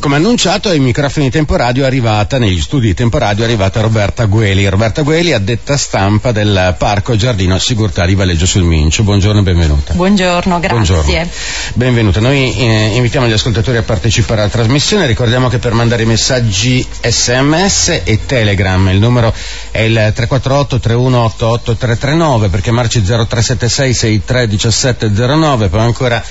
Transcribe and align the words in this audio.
Come 0.00 0.14
annunciato 0.14 0.68
ai 0.68 0.78
microfoni 0.78 1.26
di 1.26 1.32
Temporadio 1.32 1.82
è 1.82 1.86
arrivata, 1.86 2.38
negli 2.38 2.60
studi 2.60 2.86
di 2.86 2.94
Temporadio 2.94 3.42
è 3.42 3.46
arrivata 3.46 3.80
Roberta 3.80 4.26
Gueli. 4.26 4.68
Roberta 4.68 5.02
Gueli, 5.02 5.32
addetta 5.32 5.76
stampa 5.76 6.30
del 6.30 6.76
Parco 6.78 7.16
Giardino 7.16 7.58
Sigurtà 7.58 8.06
di 8.06 8.14
Valeggio 8.14 8.46
sul 8.46 8.62
Mincio. 8.62 9.02
Buongiorno 9.02 9.40
e 9.40 9.42
benvenuta. 9.42 9.94
Buongiorno, 9.94 10.60
grazie. 10.60 10.94
Buongiorno. 10.94 11.30
Benvenuta. 11.74 12.20
Noi 12.20 12.54
eh, 12.56 12.94
invitiamo 12.94 13.26
gli 13.26 13.32
ascoltatori 13.32 13.76
a 13.76 13.82
partecipare 13.82 14.42
alla 14.42 14.50
trasmissione. 14.50 15.06
Ricordiamo 15.06 15.48
che 15.48 15.58
per 15.58 15.72
mandare 15.72 16.04
messaggi 16.04 16.86
sms 17.02 18.02
e 18.04 18.20
telegram 18.24 18.88
il 18.90 18.98
numero 19.00 19.34
è 19.72 19.80
il 19.80 19.94
348 19.94 20.78
3188 20.78 21.74
339 21.74 22.48
per 22.48 22.60
chiamarci 22.60 23.02
0376 23.02 23.94
63 23.94 24.46
17 24.46 25.10
09 25.10 25.68
poi 25.68 25.80
ancora 25.80 26.22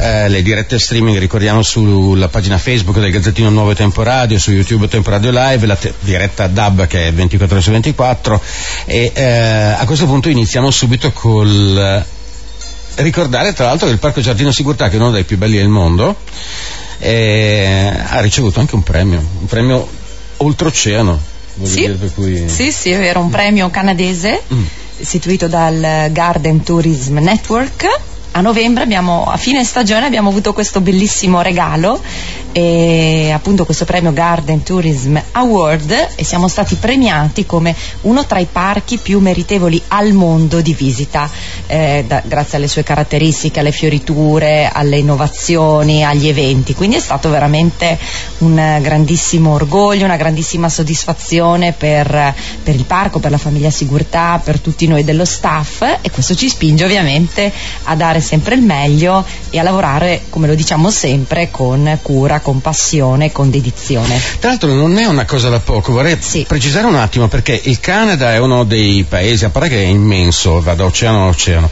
eh, 0.00 0.28
le 0.28 0.40
dirette 0.40 0.78
streaming 0.78 1.18
ricordiamo 1.18 1.62
sulla 1.62 2.28
pagina 2.28 2.56
Facebook 2.56 2.98
del 2.98 3.10
Gazzettino 3.10 3.50
Nuovo 3.50 3.74
Tempo 3.74 4.02
Radio, 4.02 4.38
su 4.38 4.50
YouTube 4.50 4.88
Tempo 4.88 5.10
Radio 5.10 5.30
Live, 5.30 5.66
la 5.66 5.76
te- 5.76 5.92
diretta 6.00 6.46
DAB 6.46 6.86
che 6.86 7.08
è 7.08 7.12
24 7.12 7.54
ore 7.54 7.64
su 7.64 7.70
24 7.70 8.42
e 8.86 9.12
eh, 9.14 9.22
a 9.22 9.84
questo 9.84 10.06
punto 10.06 10.30
iniziamo 10.30 10.70
subito 10.70 11.12
col 11.12 12.02
ricordare 12.94 13.52
tra 13.52 13.66
l'altro 13.66 13.88
che 13.88 13.92
il 13.92 13.98
Parco 13.98 14.22
Giardino 14.22 14.50
Sigurtà 14.50 14.88
che 14.88 14.96
è 14.96 14.98
uno 14.98 15.10
dei 15.10 15.24
più 15.24 15.36
belli 15.36 15.58
del 15.58 15.68
mondo 15.68 16.16
eh, 16.98 17.92
ha 18.08 18.20
ricevuto 18.20 18.58
anche 18.58 18.74
un 18.74 18.82
premio, 18.82 19.18
un 19.18 19.46
premio 19.46 19.86
oltreoceano. 20.38 21.20
Sì, 21.62 21.94
cui... 22.14 22.48
sì, 22.48 22.72
sì, 22.72 22.90
vero, 22.94 23.20
un 23.20 23.28
premio 23.28 23.68
canadese 23.68 24.40
mm. 24.50 24.62
istituito 24.96 25.46
dal 25.46 26.08
Garden 26.10 26.62
Tourism 26.62 27.18
Network 27.18 28.08
a 28.32 28.40
novembre 28.40 28.84
abbiamo, 28.84 29.24
a 29.24 29.36
fine 29.36 29.64
stagione 29.64 30.06
abbiamo 30.06 30.28
avuto 30.28 30.52
questo 30.52 30.80
bellissimo 30.80 31.42
regalo 31.42 32.00
e 32.52 33.30
appunto 33.32 33.64
questo 33.64 33.84
premio 33.84 34.12
Garden 34.12 34.62
Tourism 34.62 35.16
Award 35.32 36.08
e 36.16 36.24
siamo 36.24 36.48
stati 36.48 36.74
premiati 36.74 37.46
come 37.46 37.74
uno 38.02 38.26
tra 38.26 38.38
i 38.38 38.46
parchi 38.50 38.98
più 38.98 39.20
meritevoli 39.20 39.80
al 39.88 40.12
mondo 40.12 40.60
di 40.60 40.74
visita 40.74 41.30
eh, 41.66 42.04
da, 42.06 42.22
grazie 42.24 42.58
alle 42.58 42.68
sue 42.68 42.82
caratteristiche, 42.82 43.60
alle 43.60 43.72
fioriture, 43.72 44.70
alle 44.72 44.98
innovazioni, 44.98 46.04
agli 46.04 46.28
eventi. 46.28 46.74
Quindi 46.74 46.96
è 46.96 47.00
stato 47.00 47.30
veramente 47.30 47.98
un 48.38 48.78
grandissimo 48.80 49.52
orgoglio, 49.52 50.04
una 50.04 50.16
grandissima 50.16 50.68
soddisfazione 50.68 51.72
per, 51.72 52.34
per 52.62 52.74
il 52.74 52.84
parco, 52.84 53.18
per 53.18 53.30
la 53.30 53.38
famiglia 53.38 53.70
Sigurtà, 53.70 54.40
per 54.42 54.60
tutti 54.60 54.86
noi 54.86 55.04
dello 55.04 55.24
staff 55.24 55.82
e 56.00 56.10
questo 56.10 56.34
ci 56.34 56.48
spinge 56.48 56.84
ovviamente 56.84 57.52
a 57.84 57.94
dare 57.94 58.19
sempre 58.20 58.54
il 58.54 58.62
meglio 58.62 59.24
e 59.50 59.58
a 59.58 59.62
lavorare 59.62 60.22
come 60.30 60.46
lo 60.46 60.54
diciamo 60.54 60.90
sempre 60.90 61.50
con 61.50 61.98
cura 62.02 62.40
con 62.40 62.60
passione, 62.60 63.32
con 63.32 63.50
dedizione. 63.50 64.20
Tra 64.38 64.50
l'altro 64.50 64.72
non 64.72 64.98
è 64.98 65.04
una 65.06 65.24
cosa 65.24 65.48
da 65.48 65.60
poco, 65.60 65.92
vorrei 65.92 66.16
sì. 66.20 66.44
precisare 66.46 66.86
un 66.86 66.96
attimo 66.96 67.28
perché 67.28 67.60
il 67.64 67.80
Canada 67.80 68.32
è 68.32 68.38
uno 68.38 68.64
dei 68.64 69.04
paesi, 69.08 69.44
a 69.44 69.50
parte 69.50 69.68
che 69.68 69.82
è 69.82 69.86
immenso, 69.86 70.60
va 70.60 70.74
da 70.74 70.84
oceano 70.84 71.24
a 71.24 71.28
oceano, 71.28 71.70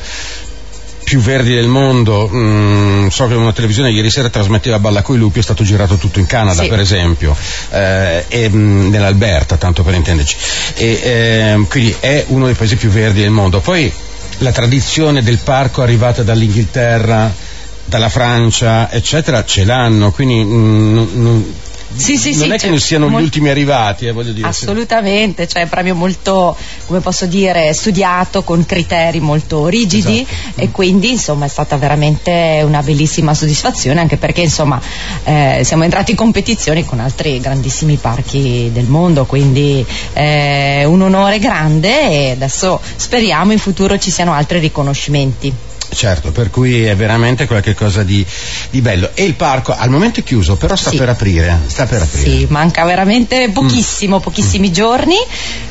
più 1.08 1.20
verdi 1.20 1.54
del 1.54 1.68
mondo. 1.68 2.28
Mm, 2.30 3.08
so 3.08 3.26
che 3.26 3.34
una 3.34 3.54
televisione 3.54 3.90
ieri 3.90 4.10
sera 4.10 4.28
trasmetteva 4.28 4.78
Balla 4.78 5.00
coi 5.00 5.16
lupi, 5.16 5.38
è 5.38 5.42
stato 5.42 5.64
girato 5.64 5.96
tutto 5.96 6.18
in 6.18 6.26
Canada, 6.26 6.62
sì. 6.62 6.68
per 6.68 6.80
esempio, 6.80 7.34
eh, 7.70 8.26
e, 8.28 8.48
mm, 8.50 8.90
nell'Alberta, 8.90 9.56
tanto 9.56 9.82
per 9.82 9.94
intenderci. 9.94 10.36
E, 10.74 11.00
eh, 11.02 11.64
quindi 11.66 11.96
è 11.98 12.24
uno 12.28 12.44
dei 12.44 12.54
paesi 12.54 12.76
più 12.76 12.90
verdi 12.90 13.22
del 13.22 13.30
mondo. 13.30 13.60
Poi 13.60 13.90
la 14.38 14.52
tradizione 14.52 15.22
del 15.22 15.38
parco 15.38 15.82
arrivata 15.82 16.22
dall'Inghilterra 16.22 17.32
dalla 17.84 18.10
Francia, 18.10 18.90
eccetera, 18.90 19.44
ce 19.44 19.64
l'hanno, 19.64 20.12
quindi 20.12 20.44
mh, 20.44 20.54
mm, 20.54 20.98
mh, 20.98 21.44
sì, 21.94 22.16
sì, 22.16 22.34
non 22.36 22.48
sì, 22.48 22.50
è 22.50 22.58
che 22.58 22.68
non 22.68 22.78
siano 22.78 23.06
molto... 23.06 23.20
gli 23.20 23.24
ultimi 23.24 23.48
arrivati, 23.48 24.06
eh, 24.06 24.12
voglio 24.12 24.32
dire. 24.32 24.46
Assolutamente, 24.46 25.48
cioè 25.48 25.62
è 25.62 25.66
proprio 25.66 25.94
molto, 25.94 26.56
come 26.86 27.00
posso 27.00 27.26
dire, 27.26 27.72
studiato 27.72 28.42
con 28.42 28.64
criteri 28.66 29.20
molto 29.20 29.66
rigidi 29.66 30.20
esatto. 30.20 30.60
e 30.60 30.70
quindi 30.70 31.12
insomma 31.12 31.46
è 31.46 31.48
stata 31.48 31.76
veramente 31.76 32.62
una 32.64 32.82
bellissima 32.82 33.34
soddisfazione 33.34 34.00
anche 34.00 34.16
perché 34.16 34.42
insomma 34.42 34.80
eh, 35.24 35.62
siamo 35.64 35.84
entrati 35.84 36.10
in 36.10 36.16
competizione 36.16 36.84
con 36.84 37.00
altri 37.00 37.40
grandissimi 37.40 37.96
parchi 37.96 38.70
del 38.72 38.86
mondo, 38.86 39.24
quindi 39.24 39.84
è 40.12 40.80
eh, 40.80 40.84
un 40.84 41.00
onore 41.02 41.38
grande 41.38 42.10
e 42.10 42.30
adesso 42.32 42.80
speriamo 42.96 43.52
in 43.52 43.58
futuro 43.58 43.98
ci 43.98 44.10
siano 44.10 44.32
altri 44.32 44.58
riconoscimenti. 44.58 45.67
Certo, 45.90 46.32
per 46.32 46.50
cui 46.50 46.84
è 46.84 46.94
veramente 46.94 47.46
qualcosa 47.46 48.02
di, 48.02 48.24
di, 48.70 48.80
bello. 48.80 49.10
E 49.14 49.24
il 49.24 49.34
parco 49.34 49.74
al 49.74 49.88
momento 49.88 50.20
è 50.20 50.22
chiuso, 50.22 50.56
però 50.56 50.76
sta 50.76 50.90
sì. 50.90 50.96
per 50.96 51.08
aprire. 51.08 51.58
Sta 51.66 51.86
per 51.86 52.02
aprire. 52.02 52.30
Sì, 52.30 52.46
manca 52.50 52.84
veramente 52.84 53.48
pochissimo, 53.50 54.18
mm. 54.18 54.20
pochissimi 54.20 54.68
mm. 54.68 54.72
giorni. 54.72 55.16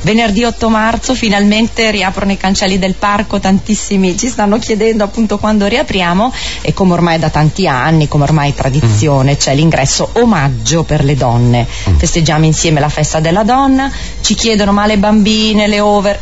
Venerdì 0.02 0.44
8 0.44 0.70
marzo 0.70 1.14
finalmente 1.14 1.92
riaprono 1.92 2.32
i 2.32 2.38
cancelli 2.38 2.80
del 2.80 2.96
parco, 2.96 3.40
tantissimi 3.40 4.18
ci 4.18 4.28
stanno 4.28 4.58
chiedendo 4.58 5.04
appunto 5.04 5.38
quando 5.38 5.68
riapriamo 5.68 6.34
e 6.62 6.74
come 6.74 6.94
ormai 6.94 7.20
da 7.20 7.30
tanti 7.30 7.68
anni, 7.68 8.08
come 8.08 8.24
ormai 8.24 8.54
tradizione, 8.54 9.34
mm. 9.34 9.38
c'è 9.38 9.54
l'ingresso 9.54 10.10
omaggio 10.14 10.84
per 10.84 11.04
le 11.04 11.16
donne. 11.16 11.68
Mm. 11.90 11.98
Festeggiamo 11.98 12.46
insieme 12.46 12.80
la 12.80 12.90
festa 12.90 13.20
della 13.20 13.44
donna, 13.44 13.92
ci 14.22 14.34
chiedono 14.34 14.72
ma 14.72 14.88
le 14.88 14.98
bambine, 14.98 15.68
le 15.68 15.80
over, 15.80 16.20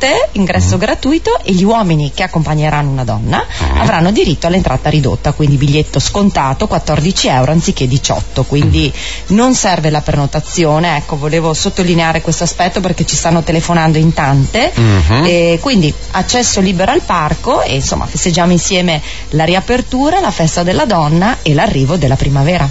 tutte 0.00 0.30
ingresso 0.32 0.76
mm. 0.76 0.78
gratuito 0.78 1.38
e 1.42 1.52
gli 1.52 1.62
uomini 1.62 2.10
che 2.14 2.22
accompagneranno 2.22 2.90
una 2.90 3.04
donna 3.04 3.44
mm. 3.44 3.76
avranno 3.76 4.10
diritto 4.10 4.46
all'entrata 4.46 4.88
ridotta, 4.88 5.32
quindi 5.32 5.56
biglietto 5.56 5.98
scontato 6.00 6.66
14 6.66 7.28
euro 7.28 7.52
anziché 7.52 7.86
18, 7.86 8.44
quindi 8.44 8.90
mm. 8.90 9.36
non 9.36 9.54
serve 9.54 9.90
la 9.90 10.00
prenotazione, 10.00 10.96
ecco 10.96 11.18
volevo 11.18 11.52
sottolineare 11.52 12.22
questo 12.22 12.44
aspetto 12.44 12.80
perché 12.80 13.04
ci 13.04 13.14
stanno 13.14 13.42
telefonando 13.42 13.98
in 13.98 14.14
tante, 14.14 14.72
mm-hmm. 14.78 15.58
quindi 15.60 15.92
accesso 16.12 16.60
libero 16.60 16.92
al 16.92 17.02
parco 17.02 17.60
e 17.60 17.74
insomma 17.74 18.06
festeggiamo 18.06 18.52
insieme 18.52 19.02
la 19.30 19.44
riapertura, 19.44 20.20
la 20.20 20.30
festa 20.30 20.62
della 20.62 20.86
donna 20.86 21.38
e 21.42 21.52
l'arrivo 21.52 21.96
della 21.96 22.16
primavera. 22.16 22.68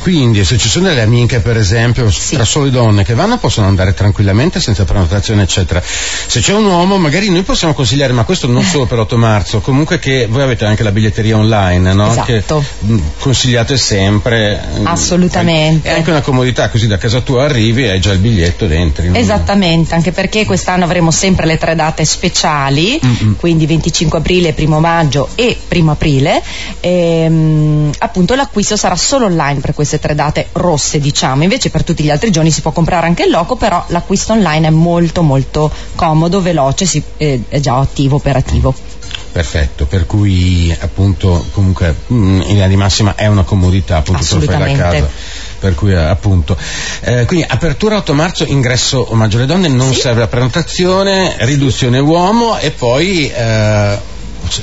Quindi 0.00 0.44
se 0.44 0.56
ci 0.56 0.68
sono 0.68 0.88
delle 0.88 1.02
amiche 1.02 1.40
per 1.40 1.56
esempio 1.56 2.10
sì. 2.10 2.34
tra 2.34 2.44
sole 2.44 2.70
donne 2.70 3.04
che 3.04 3.14
vanno 3.14 3.38
possono 3.38 3.66
andare 3.66 3.94
tranquillamente 3.94 4.60
senza 4.60 4.84
prenotazione 4.84 5.42
eccetera. 5.42 5.82
Se 5.82 6.40
c'è 6.40 6.54
un 6.54 6.64
uomo 6.64 6.96
magari 6.98 7.30
noi 7.30 7.42
possiamo 7.42 7.74
consigliare, 7.74 8.12
ma 8.12 8.24
questo 8.24 8.46
non 8.46 8.62
solo 8.62 8.86
per 8.86 8.98
8 8.98 9.16
marzo, 9.16 9.60
comunque 9.60 9.98
che 9.98 10.26
voi 10.26 10.42
avete 10.42 10.64
anche 10.64 10.82
la 10.82 10.92
biglietteria 10.92 11.36
online, 11.36 11.92
no? 11.92 12.10
Esatto. 12.10 12.24
Che 12.24 12.86
mm, 12.86 12.98
consigliate 13.18 13.76
sempre. 13.76 14.62
Mm, 14.78 14.86
Assolutamente. 14.86 15.88
È 15.88 15.92
anche 15.92 16.10
una 16.10 16.20
comodità, 16.20 16.68
così 16.68 16.86
da 16.86 16.98
casa 16.98 17.20
tua 17.20 17.44
arrivi 17.44 17.84
e 17.84 17.90
hai 17.90 18.00
già 18.00 18.12
il 18.12 18.18
biglietto 18.18 18.64
ed 18.64 18.72
entri. 18.72 19.10
Esattamente, 19.12 19.94
anche 19.94 20.12
perché 20.12 20.44
quest'anno 20.44 20.84
avremo 20.84 21.10
sempre 21.10 21.46
le 21.46 21.58
tre 21.58 21.74
date 21.74 22.04
speciali, 22.04 23.00
Mm-mm. 23.04 23.36
quindi 23.36 23.66
25 23.66 24.18
aprile, 24.18 24.54
1 24.56 24.80
maggio 24.80 25.28
e 25.34 25.56
1 25.68 25.90
aprile. 25.90 26.42
E, 26.80 27.22
ehm, 27.24 27.90
appunto 27.98 28.34
l'acquisto 28.34 28.76
sarà 28.76 28.96
solo 28.96 29.26
online 29.26 29.60
per 29.60 29.74
queste 29.88 29.98
tre 29.98 30.14
date 30.14 30.48
rosse 30.52 31.00
diciamo, 31.00 31.42
invece 31.42 31.70
per 31.70 31.82
tutti 31.82 32.02
gli 32.02 32.10
altri 32.10 32.30
giorni 32.30 32.50
si 32.50 32.60
può 32.60 32.72
comprare 32.72 33.06
anche 33.06 33.24
il 33.24 33.30
loco, 33.30 33.56
però 33.56 33.82
l'acquisto 33.88 34.34
online 34.34 34.66
è 34.66 34.70
molto 34.70 35.22
molto 35.22 35.70
comodo, 35.94 36.42
veloce, 36.42 36.84
si, 36.84 37.02
eh, 37.16 37.40
è 37.48 37.58
già 37.58 37.78
attivo, 37.78 38.16
operativo. 38.16 38.74
Perfetto, 39.32 39.86
per 39.86 40.04
cui 40.04 40.74
appunto 40.78 41.46
comunque 41.52 41.94
mm, 42.12 42.40
in 42.42 42.46
linea 42.48 42.68
di 42.68 42.76
massima 42.76 43.14
è 43.14 43.26
una 43.26 43.44
comodità, 43.44 43.98
appunto 43.98 44.22
te 44.24 44.34
lo 44.34 44.40
fai 44.42 44.76
da 44.76 44.82
casa 44.82 45.46
per 45.58 45.74
cui 45.74 45.92
appunto 45.92 46.56
eh, 47.00 47.24
quindi 47.24 47.44
apertura 47.48 47.96
8 47.96 48.14
marzo 48.14 48.44
ingresso 48.44 49.10
omaggio 49.10 49.38
alle 49.38 49.46
donne 49.46 49.66
non 49.66 49.92
sì. 49.92 50.02
serve 50.02 50.20
la 50.20 50.28
prenotazione 50.28 51.34
riduzione 51.38 51.98
uomo 51.98 52.56
e 52.58 52.70
poi 52.70 53.28
eh, 53.28 53.98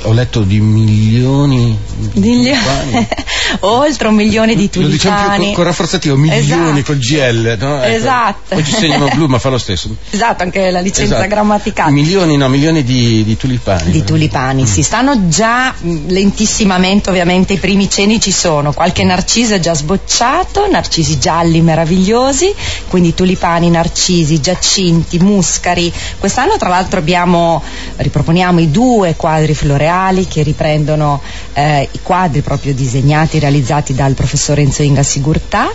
ho 0.02 0.12
letto 0.12 0.42
di 0.42 0.60
milioni 0.60 1.76
di 1.96 2.10
tulipani. 2.10 3.08
oltre 3.60 4.08
un 4.08 4.14
milione 4.14 4.54
di 4.54 4.68
tulipani. 4.68 4.84
Lo 4.84 4.96
diciamo 4.96 5.44
più 5.44 5.52
con, 5.52 5.64
rafforzativo, 5.64 6.16
milioni 6.16 6.80
esatto. 6.80 6.82
col 6.82 6.98
GL, 6.98 7.56
no? 7.58 7.82
Ecco. 7.82 7.96
Esatto. 7.96 8.54
Poi 8.54 8.64
ci 8.64 8.72
segnano 8.72 9.08
blu, 9.08 9.26
ma 9.26 9.38
fa 9.38 9.48
lo 9.48 9.58
stesso. 9.58 9.94
Esatto, 10.16 10.44
anche 10.44 10.70
la 10.70 10.80
licenza 10.80 11.16
esatto. 11.16 11.28
grammaticale. 11.28 11.90
Milioni, 11.90 12.36
no, 12.36 12.48
milioni 12.48 12.82
di, 12.82 13.22
di 13.22 13.36
tulipani. 13.36 13.90
Di 13.90 14.02
tulipani, 14.02 14.62
mm. 14.62 14.66
sì. 14.66 14.82
Stanno 14.82 15.28
già 15.28 15.72
mm, 15.72 16.08
lentissimamente, 16.08 17.10
ovviamente, 17.10 17.52
i 17.52 17.58
primi 17.58 17.90
ceni 17.90 18.18
ci 18.18 18.32
sono. 18.32 18.72
Qualche 18.72 19.04
narciso 19.04 19.54
è 19.54 19.60
già 19.60 19.74
sbocciato, 19.74 20.70
narcisi 20.70 21.18
gialli 21.18 21.60
meravigliosi, 21.60 22.54
quindi 22.88 23.14
tulipani, 23.14 23.68
narcisi, 23.68 24.40
giacinti, 24.40 25.18
muscari. 25.18 25.92
Quest'anno, 26.18 26.56
tra 26.56 26.68
l'altro, 26.68 26.98
abbiamo, 26.98 27.62
riproponiamo 27.96 28.60
i 28.60 28.70
due 28.70 29.16
quadri 29.16 29.52
floreali 29.76 30.26
che 30.26 30.42
riprendono 30.42 31.20
eh, 31.52 31.88
i 31.90 32.00
quadri 32.02 32.40
proprio 32.40 32.72
disegnati, 32.72 33.38
realizzati 33.38 33.94
dal 33.94 34.14
professor 34.14 34.58
Enzo 34.58 34.82
Inga 34.82 35.02
Sigurtà 35.02 35.70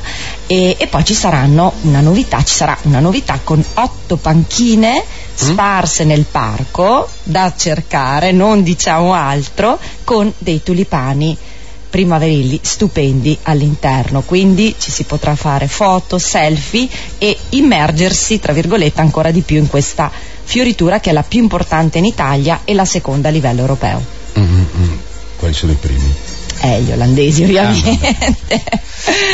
e, 0.48 0.75
e, 0.77 0.88
poi 0.88 1.06
ci 1.06 1.13
saranno 1.13 1.74
una 1.81 2.01
novità, 2.01 2.44
ci 2.44 2.56
sarà 2.56 2.75
una 2.83 3.00
novità 3.00 3.39
con 3.44 3.63
otto 3.75 4.18
panchine 4.18 5.03
sparse 5.33 6.03
mm. 6.03 6.07
nel 6.07 6.25
parco 6.30 7.07
da 7.24 7.53
cercare, 7.56 8.31
non 8.31 8.63
diciamo 8.63 9.13
altro, 9.13 9.77
con 10.04 10.31
dei 10.39 10.63
tulipani 10.63 11.38
primaverili 11.91 12.57
stupendi 12.63 13.38
all'interno, 13.43 14.21
quindi 14.21 14.73
ci 14.79 14.89
si 14.89 15.03
potrà 15.03 15.35
fare 15.35 15.67
foto, 15.67 16.17
selfie 16.17 16.88
e 17.17 17.38
immergersi, 17.49 18.39
tra 18.39 18.53
virgolette, 18.53 19.01
ancora 19.01 19.29
di 19.29 19.41
più 19.41 19.57
in 19.57 19.67
questa 19.67 20.09
fioritura 20.43 20.99
che 21.01 21.09
è 21.09 21.13
la 21.13 21.23
più 21.23 21.41
importante 21.41 21.97
in 21.97 22.05
Italia 22.05 22.61
e 22.63 22.73
la 22.73 22.85
seconda 22.85 23.27
a 23.27 23.31
livello 23.31 23.59
europeo. 23.59 24.01
Mm-hmm. 24.39 24.97
Quali 25.35 25.53
sono 25.53 25.73
i 25.73 25.75
primi? 25.75 26.13
Eh, 26.63 26.81
gli 26.81 26.91
olandesi 26.91 27.43
ovviamente. 27.43 28.61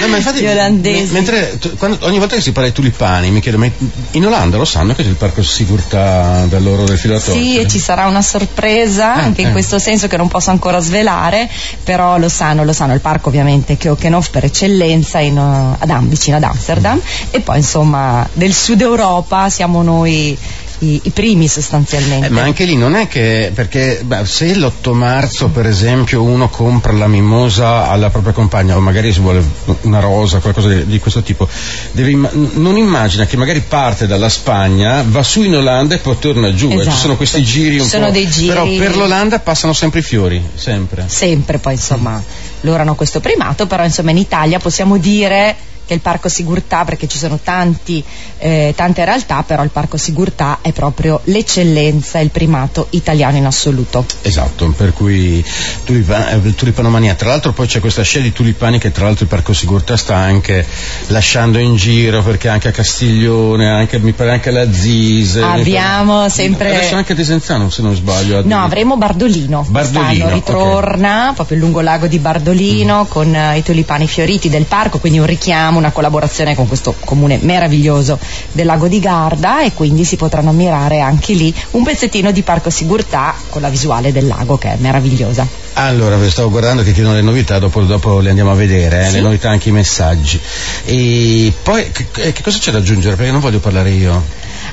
Ah, 0.01 0.05
no, 0.07 0.15
infatti, 0.15 0.39
gli 0.39 0.47
olandesi. 0.47 1.11
mentre, 1.11 1.59
quando, 1.77 1.97
ogni 2.05 2.19
volta 2.19 2.35
che 2.35 2.41
si 2.41 2.53
parla 2.53 2.69
di 2.69 2.75
tulipani 2.75 3.29
mi 3.31 3.41
chiedo, 3.41 3.57
ma 3.57 3.69
in 4.11 4.25
Olanda 4.25 4.55
lo 4.55 4.63
sanno 4.63 4.95
che 4.95 5.03
c'è 5.03 5.09
il 5.09 5.15
parco 5.15 5.43
sicurtà 5.43 6.45
da 6.45 6.57
loro 6.59 6.85
del 6.85 6.97
filatore? 6.97 7.37
Sì, 7.37 7.59
e 7.59 7.67
ci 7.67 7.79
sarà 7.79 8.05
una 8.05 8.21
sorpresa 8.21 9.13
ah, 9.13 9.23
anche 9.23 9.41
eh. 9.41 9.45
in 9.45 9.51
questo 9.51 9.77
senso 9.77 10.07
che 10.07 10.15
non 10.15 10.29
posso 10.29 10.51
ancora 10.51 10.79
svelare, 10.79 11.49
però 11.83 12.17
lo 12.17 12.29
sanno, 12.29 12.63
lo 12.63 12.71
sanno, 12.71 12.93
il 12.93 13.01
parco 13.01 13.27
ovviamente 13.27 13.75
che 13.75 13.89
Okenhof 13.89 14.29
per 14.29 14.45
eccellenza 14.45 15.19
in, 15.19 15.37
uh, 15.37 15.75
ad 15.77 15.89
Am, 15.89 16.07
vicino 16.07 16.37
ad 16.37 16.43
Amsterdam 16.43 16.95
mm. 16.95 17.27
e 17.31 17.41
poi 17.41 17.57
insomma 17.57 18.25
del 18.31 18.53
sud 18.53 18.79
Europa 18.79 19.49
siamo 19.49 19.81
noi 19.81 20.37
i, 20.79 20.99
i 21.03 21.09
primi 21.09 21.47
sostanzialmente. 21.47 22.27
Eh, 22.27 22.29
ma 22.29 22.41
anche 22.41 22.65
lì 22.65 22.75
non 22.75 22.95
è 22.95 23.07
che, 23.07 23.51
perché 23.53 24.01
beh, 24.03 24.25
se 24.25 24.55
l'8 24.55 24.93
marzo 24.93 25.47
per 25.47 25.65
esempio 25.65 26.21
uno 26.23 26.49
compra 26.49 26.91
la 26.91 27.07
mimosa 27.07 27.89
alla 27.89 28.09
propria 28.09 28.33
compagna 28.33 28.75
o 28.75 28.79
magari 28.79 29.11
si 29.11 29.19
vuole 29.19 29.43
una 29.81 29.99
rosa, 29.99 30.39
qualcosa 30.39 30.69
di, 30.69 30.85
di 30.85 30.99
questo 30.99 31.21
tipo, 31.21 31.47
deve, 31.91 32.29
non 32.53 32.77
immagina 32.77 33.25
che 33.25 33.37
magari 33.37 33.61
parte 33.61 34.07
dalla 34.07 34.29
Spagna, 34.29 35.03
va 35.07 35.23
su 35.23 35.43
in 35.43 35.55
Olanda 35.55 35.95
e 35.95 35.99
poi 35.99 36.17
torna 36.19 36.53
giù, 36.53 36.67
esatto. 36.67 36.81
eh, 36.81 36.83
ci 36.83 36.89
sono 36.89 37.13
esatto. 37.13 37.15
questi 37.15 37.43
giri 37.43 37.79
un 37.79 37.87
sono 37.87 38.05
po'. 38.05 38.11
Dei 38.11 38.29
giri... 38.29 38.47
Però 38.47 38.65
per 38.65 38.95
l'Olanda 38.95 39.39
passano 39.39 39.73
sempre 39.73 39.99
i 39.99 40.03
fiori, 40.03 40.43
sempre. 40.55 41.05
Sempre 41.07 41.57
poi 41.57 41.73
insomma, 41.73 42.21
loro 42.61 42.81
hanno 42.81 42.95
questo 42.95 43.19
primato, 43.19 43.65
però 43.65 43.83
insomma 43.83 44.11
in 44.11 44.17
Italia 44.17 44.59
possiamo 44.59 44.97
dire 44.97 45.55
che 45.87 45.93
è 45.93 45.95
il 45.95 46.01
Parco 46.01 46.27
Sigurtà, 46.27 46.83
perché 46.83 47.07
ci 47.07 47.17
sono 47.17 47.39
tanti, 47.41 48.03
eh, 48.37 48.73
tante 48.75 49.05
realtà, 49.05 49.43
però 49.43 49.63
il 49.63 49.69
Parco 49.69 49.95
Sigurtà 49.97 50.59
è 50.61 50.73
proprio 50.73 51.21
l'eccellenza, 51.23 52.19
il 52.19 52.29
primato 52.29 52.87
italiano 52.91 53.37
in 53.37 53.45
assoluto. 53.45 54.05
Esatto, 54.21 54.67
per 54.75 54.93
cui 54.93 55.43
tulipa, 55.85 56.31
eh, 56.31 56.53
tulipanomania. 56.53 57.15
Tra 57.15 57.29
l'altro 57.29 57.53
poi 57.53 57.67
c'è 57.67 57.79
questa 57.79 58.03
scia 58.03 58.19
di 58.19 58.33
tulipani 58.33 58.77
che 58.77 58.91
tra 58.91 59.05
l'altro 59.05 59.23
il 59.23 59.29
Parco 59.29 59.53
Sigurtà 59.53 59.95
sta 59.95 60.15
anche 60.15 60.65
lasciando 61.07 61.57
in 61.57 61.77
giro, 61.77 62.21
perché 62.21 62.49
anche 62.49 62.67
a 62.67 62.71
Castiglione, 62.71 63.69
anche, 63.69 63.97
mi 63.99 64.11
pare 64.11 64.31
anche 64.31 64.49
alla 64.49 64.71
Zise. 64.71 65.41
Abbiamo 65.41 66.27
sempre... 66.27 66.75
Adesso 66.75 66.95
anche 66.95 67.13
a 67.13 67.15
Desenzano, 67.15 67.69
se 67.69 67.81
non 67.81 67.95
sbaglio. 67.95 68.41
No, 68.45 68.61
avremo 68.61 68.97
Bardolino. 68.97 69.65
Bardolino. 69.69 70.29
ritorna 70.29 71.23
okay. 71.23 71.35
proprio 71.35 71.57
lungo 71.59 71.79
lago 71.81 72.07
di 72.07 72.19
Bardolino 72.19 73.03
mm. 73.03 73.07
con 73.07 73.33
uh, 73.33 73.55
i 73.55 73.63
tulipani 73.63 74.07
fioriti 74.07 74.49
del 74.49 74.65
parco, 74.65 74.99
quindi 74.99 75.19
un 75.19 75.25
richiamo 75.25 75.76
una 75.77 75.91
collaborazione 75.91 76.55
con 76.55 76.67
questo 76.67 76.95
comune 77.03 77.39
meraviglioso 77.41 78.19
del 78.51 78.65
lago 78.65 78.87
di 78.87 78.99
Garda 78.99 79.63
e 79.63 79.73
quindi 79.73 80.03
si 80.03 80.15
potranno 80.15 80.49
ammirare 80.49 80.99
anche 80.99 81.33
lì 81.33 81.53
un 81.71 81.83
pezzettino 81.83 82.31
di 82.31 82.41
Parco 82.41 82.69
Sigurtà 82.69 83.33
con 83.49 83.61
la 83.61 83.69
visuale 83.69 84.11
del 84.11 84.27
lago 84.27 84.57
che 84.57 84.73
è 84.73 84.75
meravigliosa. 84.77 85.47
Allora, 85.73 86.17
stavo 86.29 86.49
guardando 86.49 86.81
che 86.81 86.91
chiedono 86.91 87.15
le 87.15 87.21
novità, 87.21 87.59
dopo, 87.59 87.81
dopo 87.81 88.19
le 88.19 88.29
andiamo 88.29 88.51
a 88.51 88.55
vedere, 88.55 89.05
eh, 89.05 89.09
sì. 89.09 89.13
le 89.13 89.21
novità 89.21 89.49
anche 89.49 89.69
i 89.69 89.71
messaggi. 89.71 90.39
E 90.85 91.53
poi 91.61 91.91
che, 91.91 92.07
che 92.09 92.41
cosa 92.41 92.57
c'è 92.57 92.71
da 92.71 92.79
aggiungere? 92.79 93.15
Perché 93.15 93.31
non 93.31 93.41
voglio 93.41 93.59
parlare 93.59 93.91
io. 93.91 94.23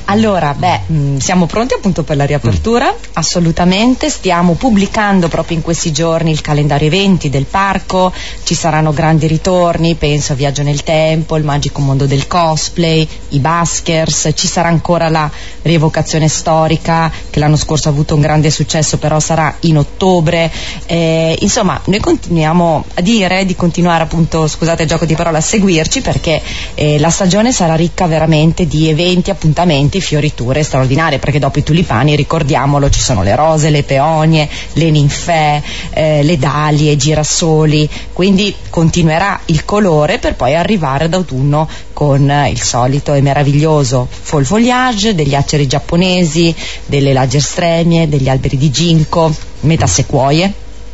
Allora, 0.07 0.53
beh, 0.53 0.81
mh, 0.85 0.97
mm, 0.97 1.17
siamo 1.17 1.47
pronti 1.47 1.73
appunto 1.73 2.03
per 2.03 2.15
la 2.15 2.25
riapertura? 2.25 2.91
Mm. 2.91 2.97
Assolutamente, 3.13 4.09
stiamo 4.09 4.53
pubblicando 4.53 5.29
proprio 5.29 5.57
in 5.57 5.63
questi 5.63 5.91
giorni 5.91 6.29
il 6.29 6.41
calendario 6.41 6.87
eventi 6.87 7.29
del 7.29 7.45
parco, 7.45 8.13
ci 8.43 8.53
saranno 8.53 8.93
grandi 8.93 9.25
ritorni, 9.25 9.95
penso 9.95 10.33
a 10.33 10.35
Viaggio 10.35 10.61
nel 10.61 10.83
Tempo, 10.83 11.37
il 11.37 11.43
magico 11.43 11.81
mondo 11.81 12.05
del 12.05 12.27
cosplay, 12.27 13.07
i 13.29 13.39
baskers, 13.39 14.29
ci 14.35 14.47
sarà 14.47 14.67
ancora 14.67 15.09
la 15.09 15.29
rievocazione 15.63 16.27
storica 16.27 17.11
che 17.29 17.39
l'anno 17.39 17.55
scorso 17.55 17.87
ha 17.87 17.91
avuto 17.91 18.13
un 18.13 18.21
grande 18.21 18.51
successo, 18.51 18.97
però 18.97 19.19
sarà 19.19 19.55
in 19.61 19.77
ottobre. 19.77 20.51
Eh, 20.85 21.35
insomma, 21.39 21.81
noi 21.85 21.99
continuiamo 21.99 22.85
a 22.93 23.01
dire 23.01 23.43
di 23.45 23.55
continuare 23.55 24.03
appunto, 24.03 24.47
scusate 24.47 24.83
il 24.83 24.89
gioco 24.89 25.05
di 25.05 25.15
parola, 25.15 25.39
a 25.39 25.41
seguirci 25.41 26.01
perché 26.01 26.41
eh, 26.75 26.99
la 26.99 27.09
stagione 27.09 27.51
sarà 27.51 27.75
ricca 27.75 28.05
veramente 28.05 28.67
di 28.67 28.87
eventi, 28.89 29.31
appuntamenti 29.31 29.94
veramente 29.95 29.99
fioriture 29.99 30.63
straordinarie 30.63 31.19
perché 31.19 31.39
dopo 31.39 31.59
i 31.59 31.63
tulipani 31.63 32.15
ricordiamolo 32.15 32.89
ci 32.89 32.99
sono 32.99 33.23
le 33.23 33.35
rose, 33.35 33.69
le 33.69 33.83
peonie, 33.83 34.47
le 34.73 34.89
ninfee, 34.89 35.61
eh, 35.91 36.23
le 36.23 36.37
dalie, 36.37 36.91
i 36.91 36.97
girasoli, 36.97 37.89
quindi 38.13 38.53
continuerà 38.69 39.39
il 39.45 39.65
colore 39.65 40.19
per 40.19 40.35
poi 40.35 40.55
arrivare 40.55 41.05
ad 41.05 41.13
autunno 41.13 41.67
con 41.93 42.29
il 42.49 42.61
solito 42.61 43.13
e 43.13 43.21
meraviglioso 43.21 44.07
fall 44.09 44.43
foliage 44.43 45.15
degli 45.15 45.35
aceri 45.35 45.67
giapponesi, 45.67 46.53
delle 46.85 47.13
lagerstremie, 47.13 48.09
degli 48.09 48.29
alberi 48.29 48.57
di 48.57 48.69
ginkgo, 48.69 49.33
metasequoie 49.61 50.53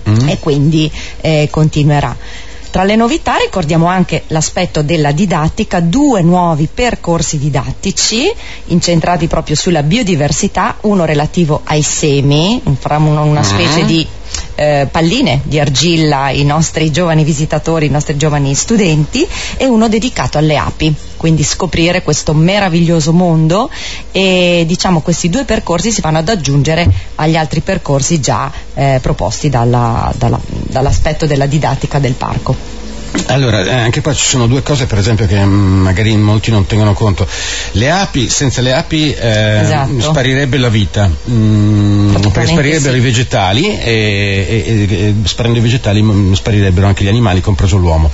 mm. 0.09 0.30
e 0.30 0.39
quindi 0.39 0.92
eh, 1.21 1.47
continuerà. 1.50 2.15
Tra 2.71 2.85
le 2.85 2.95
novità 2.95 3.35
ricordiamo 3.35 3.88
anche 3.88 4.23
l'aspetto 4.27 4.81
della 4.81 5.12
didattica, 5.12 5.81
due 5.81 6.21
nuovi 6.21 6.69
percorsi 6.73 7.38
didattici 7.38 8.31
incentrati 8.68 9.27
proprio 9.27 9.57
sulla 9.57 9.83
biodiversità, 9.83 10.77
uno 10.81 11.03
relativo 11.03 11.59
ai 11.65 11.81
semi, 11.81 12.62
una 12.63 13.44
specie 13.44 13.83
mm. 13.83 13.85
di 13.85 14.07
eh, 14.56 14.88
palline 14.89 15.41
di 15.44 15.59
argilla 15.59 16.23
ai 16.23 16.45
nostri 16.45 16.91
giovani 16.91 17.25
visitatori, 17.25 17.88
ai 17.88 17.91
nostri 17.91 18.15
giovani 18.15 18.56
studenti 18.56 19.27
e 19.57 19.65
uno 19.65 19.89
dedicato 19.89 20.38
alle 20.38 20.56
api, 20.56 20.95
quindi 21.21 21.44
scoprire 21.44 22.01
questo 22.01 22.33
meraviglioso 22.33 23.13
mondo 23.13 23.69
e 24.12 24.63
diciamo 24.65 25.01
questi 25.01 25.29
due 25.29 25.45
percorsi 25.45 25.91
si 25.91 26.01
vanno 26.01 26.18
ad 26.18 26.27
aggiungere 26.27 26.91
agli 27.13 27.35
altri 27.35 27.62
percorsi 27.62 28.19
già 28.19 28.51
eh, 28.73 28.97
proposti 29.03 29.47
dalla, 29.47 30.12
dalla, 30.18 30.39
dall'aspetto 30.47 31.27
della 31.27 31.45
didattica 31.45 32.00
del 32.00 32.13
parco. 32.13 32.70
Allora, 33.27 33.63
eh, 33.63 33.71
anche 33.71 34.01
qua 34.01 34.13
ci 34.13 34.25
sono 34.25 34.47
due 34.47 34.63
cose 34.63 34.85
per 34.85 34.97
esempio 34.97 35.25
che 35.25 35.43
mh, 35.43 35.49
mm, 35.49 35.81
magari 35.81 36.15
molti 36.15 36.51
non 36.51 36.65
tengono 36.65 36.93
conto. 36.93 37.27
Le 37.71 37.89
api, 37.89 38.29
senza 38.29 38.61
le 38.61 38.73
api 38.73 39.13
eh, 39.13 39.59
esatto. 39.61 39.99
sparirebbe 39.99 40.57
la 40.57 40.69
vita, 40.69 41.09
mm, 41.29 42.15
perché 42.15 42.47
sparirebbero 42.47 42.93
sì. 42.93 42.99
i 42.99 43.01
vegetali 43.01 43.79
e, 43.79 44.45
e, 44.47 44.87
e, 44.89 45.15
sparendo 45.23 45.59
i 45.59 45.61
vegetali 45.61 46.01
mh, 46.01 46.11
mm, 46.11 46.33
sparirebbero 46.33 46.87
anche 46.87 47.03
gli 47.03 47.09
animali, 47.09 47.41
compreso 47.41 47.77
l'uomo. 47.77 48.09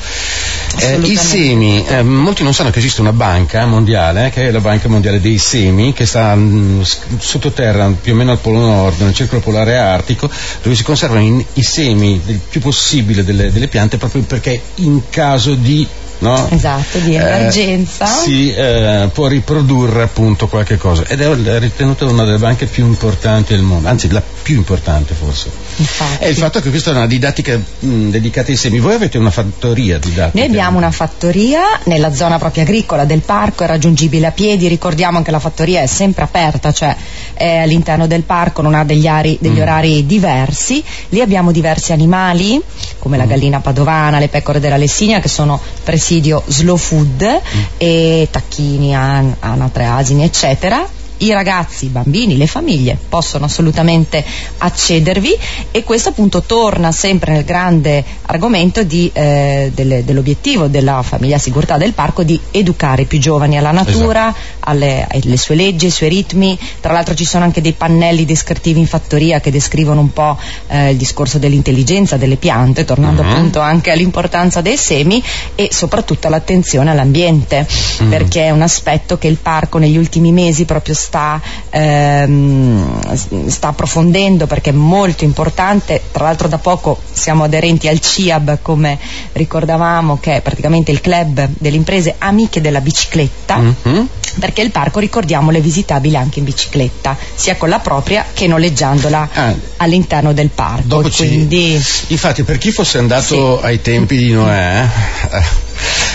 Eh, 0.80 1.00
I 1.02 1.16
semi, 1.16 1.86
eh, 1.88 2.04
molti 2.04 2.44
non 2.44 2.54
sanno 2.54 2.70
che 2.70 2.80
esiste 2.80 3.02
una 3.02 3.14
banca 3.14 3.66
mondiale, 3.66 4.30
che 4.30 4.48
è 4.48 4.52
la 4.52 4.60
Banca 4.60 4.90
Mondiale 4.90 5.20
dei 5.20 5.38
Semi, 5.38 5.94
che 5.94 6.06
sta 6.06 6.36
mh, 6.36 6.84
sottoterra 7.18 7.92
più 8.00 8.14
o 8.14 8.16
meno 8.16 8.32
al 8.32 8.40
Polo 8.40 8.60
Nord, 8.60 9.02
nel 9.02 9.14
circolo 9.14 9.42
polare 9.42 9.78
artico, 9.78 10.30
dove 10.62 10.76
si 10.76 10.84
conservano 10.84 11.22
in, 11.22 11.44
i 11.54 11.64
semi 11.64 12.22
il 12.26 12.40
più 12.50 12.60
possibile 12.62 13.24
delle, 13.24 13.52
delle 13.52 13.68
piante 13.68 13.98
proprio 13.98 14.22
perché 14.24 14.62
in 14.88 15.10
caso 15.10 15.54
di 15.54 15.88
No? 16.20 16.48
Esatto, 16.50 16.98
di 16.98 17.14
emergenza. 17.14 18.06
Eh, 18.06 18.24
si 18.24 18.52
eh, 18.52 19.08
può 19.14 19.28
riprodurre 19.28 20.02
appunto 20.02 20.48
qualche 20.48 20.78
cosa 20.78 21.06
ed 21.06 21.22
è 21.22 21.60
ritenuta 21.60 22.06
una 22.06 22.24
delle 22.24 22.40
banche 22.40 22.66
più 22.66 22.88
importanti 22.88 23.54
del 23.54 23.62
mondo, 23.62 23.88
anzi 23.88 24.10
la 24.10 24.24
più 24.48 24.56
importante 24.56 25.14
forse. 25.14 25.50
Infatti. 25.76 26.24
È 26.24 26.28
il 26.28 26.38
fatto 26.38 26.62
che 26.62 26.70
questa 26.70 26.92
è 26.92 26.94
una 26.94 27.06
didattica 27.06 27.58
mh, 27.58 28.12
dedicata 28.12 28.50
ai 28.50 28.56
semi. 28.56 28.80
Voi 28.80 28.94
avete 28.94 29.18
una 29.18 29.30
fattoria 29.30 29.98
didattica? 29.98 30.40
Noi 30.40 30.48
abbiamo 30.48 30.78
una 30.78 30.90
fattoria 30.90 31.64
nella 31.84 32.14
zona 32.14 32.38
proprio 32.38 32.64
agricola 32.64 33.04
del 33.04 33.20
parco, 33.20 33.66
è 33.66 33.68
raggiungibile 33.68 34.28
a 34.28 34.32
piedi, 34.32 34.70
ricordiamo 34.70 35.22
che 35.22 35.32
la 35.32 35.40
fattoria 35.40 35.82
è 35.82 35.86
sempre 35.86 36.24
aperta, 36.24 36.72
cioè 36.72 36.96
è 37.34 37.58
all'interno 37.58 38.08
del 38.08 38.22
parco, 38.22 38.62
non 38.62 38.74
ha 38.74 38.86
degli, 38.86 39.06
ari, 39.06 39.38
degli 39.42 39.58
mm. 39.58 39.64
orari 39.64 40.06
diversi. 40.06 40.82
Lì 41.10 41.20
abbiamo 41.20 41.52
diversi 41.52 41.92
animali, 41.92 42.62
come 43.00 43.18
mm. 43.18 43.20
la 43.20 43.26
gallina 43.26 43.60
padovana, 43.60 44.18
le 44.18 44.30
pecore 44.30 44.62
della 44.62 44.78
Lessigna, 44.78 45.20
che 45.20 45.28
sono 45.28 45.60
presidio 45.84 46.42
slow 46.48 46.78
food 46.78 47.22
mm. 47.22 47.62
e 47.76 48.30
tacchini, 48.32 48.96
an- 48.96 49.36
anatre, 49.42 49.84
asini, 49.88 50.24
eccetera 50.24 50.96
i 51.20 51.32
ragazzi, 51.32 51.86
i 51.86 51.90
bambini, 51.90 52.38
le 52.38 52.48
famiglie 52.48 52.98
possono 53.10 53.46
assolutamente 53.46 54.24
accedervi 54.58 55.36
e 55.72 55.84
questo 55.84 56.10
appunto 56.10 56.42
torna 56.42 56.92
sempre 56.92 57.34
nel 57.34 57.44
grande 57.44 58.04
argomento 58.24 58.84
di, 58.84 59.10
eh, 59.14 59.72
delle, 59.74 60.04
dell'obiettivo 60.04 60.68
della 60.68 61.02
famiglia 61.02 61.38
sicurtà 61.38 61.78
del 61.78 61.94
parco 61.94 62.24
di 62.24 62.40
educare 62.52 63.04
i 63.04 63.06
più 63.06 63.20
giovani 63.20 63.58
alla 63.58 63.72
natura, 63.72 64.30
esatto. 64.30 64.57
Alle, 64.68 65.06
alle, 65.10 65.38
sue 65.38 65.56
leggi, 65.56 65.86
ai 65.86 65.92
suoi 65.92 66.10
ritmi. 66.10 66.58
Tra 66.80 66.94
l'altro 66.94 67.14
ci 67.14 67.26
sono 67.26 67.44
anche 67.44 67.62
dei 67.62 67.74
pannelli 67.74 68.26
descrittivi 68.26 68.80
in 68.80 68.88
fattoria 68.88 69.40
che 69.40 69.52
descrivono 69.52 70.00
un 70.00 70.14
po' 70.14 70.38
eh, 70.68 70.92
il 70.92 70.98
discorso 70.98 71.38
dell'intelligenza 71.38 72.18
delle 72.18 72.38
piante, 72.38 72.86
tornando 72.86 73.22
uh-huh. 73.22 73.30
appunto 73.30 73.60
anche 73.60 73.92
all'importanza 73.92 74.62
dei 74.62 74.78
semi 74.78 75.22
e 75.56 75.70
soprattutto 75.72 76.28
all'attenzione 76.28 76.92
all'ambiente, 76.92 77.68
uh-huh. 77.68 78.08
perché 78.08 78.46
è 78.46 78.52
un 78.52 78.62
aspetto 78.62 79.18
che 79.18 79.28
il 79.28 79.38
parco 79.38 79.78
negli 79.78 79.98
ultimi 79.98 80.32
mesi 80.32 80.66
proprio 80.66 80.94
sta 80.94 81.18
sta, 81.18 81.42
ehm, 81.72 83.48
sta 83.48 83.70
approfondendo 83.70 84.46
perché 84.46 84.70
è 84.70 84.74
molto 84.74 85.24
importante, 85.24 86.02
tra 86.12 86.26
l'altro 86.26 86.48
da 86.48 86.60
poco 86.60 87.00
siamo 87.12 87.44
aderenti 87.44 87.88
al 87.88 88.00
CIAB 88.00 88.60
come 88.62 88.98
ricordavamo 89.34 90.20
che 90.20 90.38
è 90.38 90.42
praticamente 90.42 90.92
il 90.92 91.02
club 91.02 91.50
delle 91.58 91.76
imprese 91.76 92.16
amiche 92.20 92.62
della 92.62 92.82
bicicletta 92.82 93.58
mm-hmm. 93.58 94.06
Perché 94.40 94.62
il 94.62 94.72
parco 94.72 95.00
ricordiamolo 95.00 95.58
è 95.58 95.62
visitabile 95.62 96.18
anche 96.18 96.40
in 96.40 96.46
bicicletta 96.46 97.18
sia 97.36 97.56
con 97.56 97.70
la 97.70 97.80
propria 97.80 98.26
che 98.34 98.48
noleggiandola 98.48 99.30
ah. 99.34 99.56
all'interno 99.78 100.34
del 100.34 100.50
parco. 100.50 101.02
Quindi... 101.16 101.74
Infatti 102.08 102.44
per 102.44 102.58
chi 102.58 102.72
fosse 102.72 102.98
andato 102.98 103.60
sì. 103.60 103.66
ai 103.66 103.82
tempi 103.82 104.18
di 104.18 104.32
Noè 104.32 104.88
eh, 105.32 105.67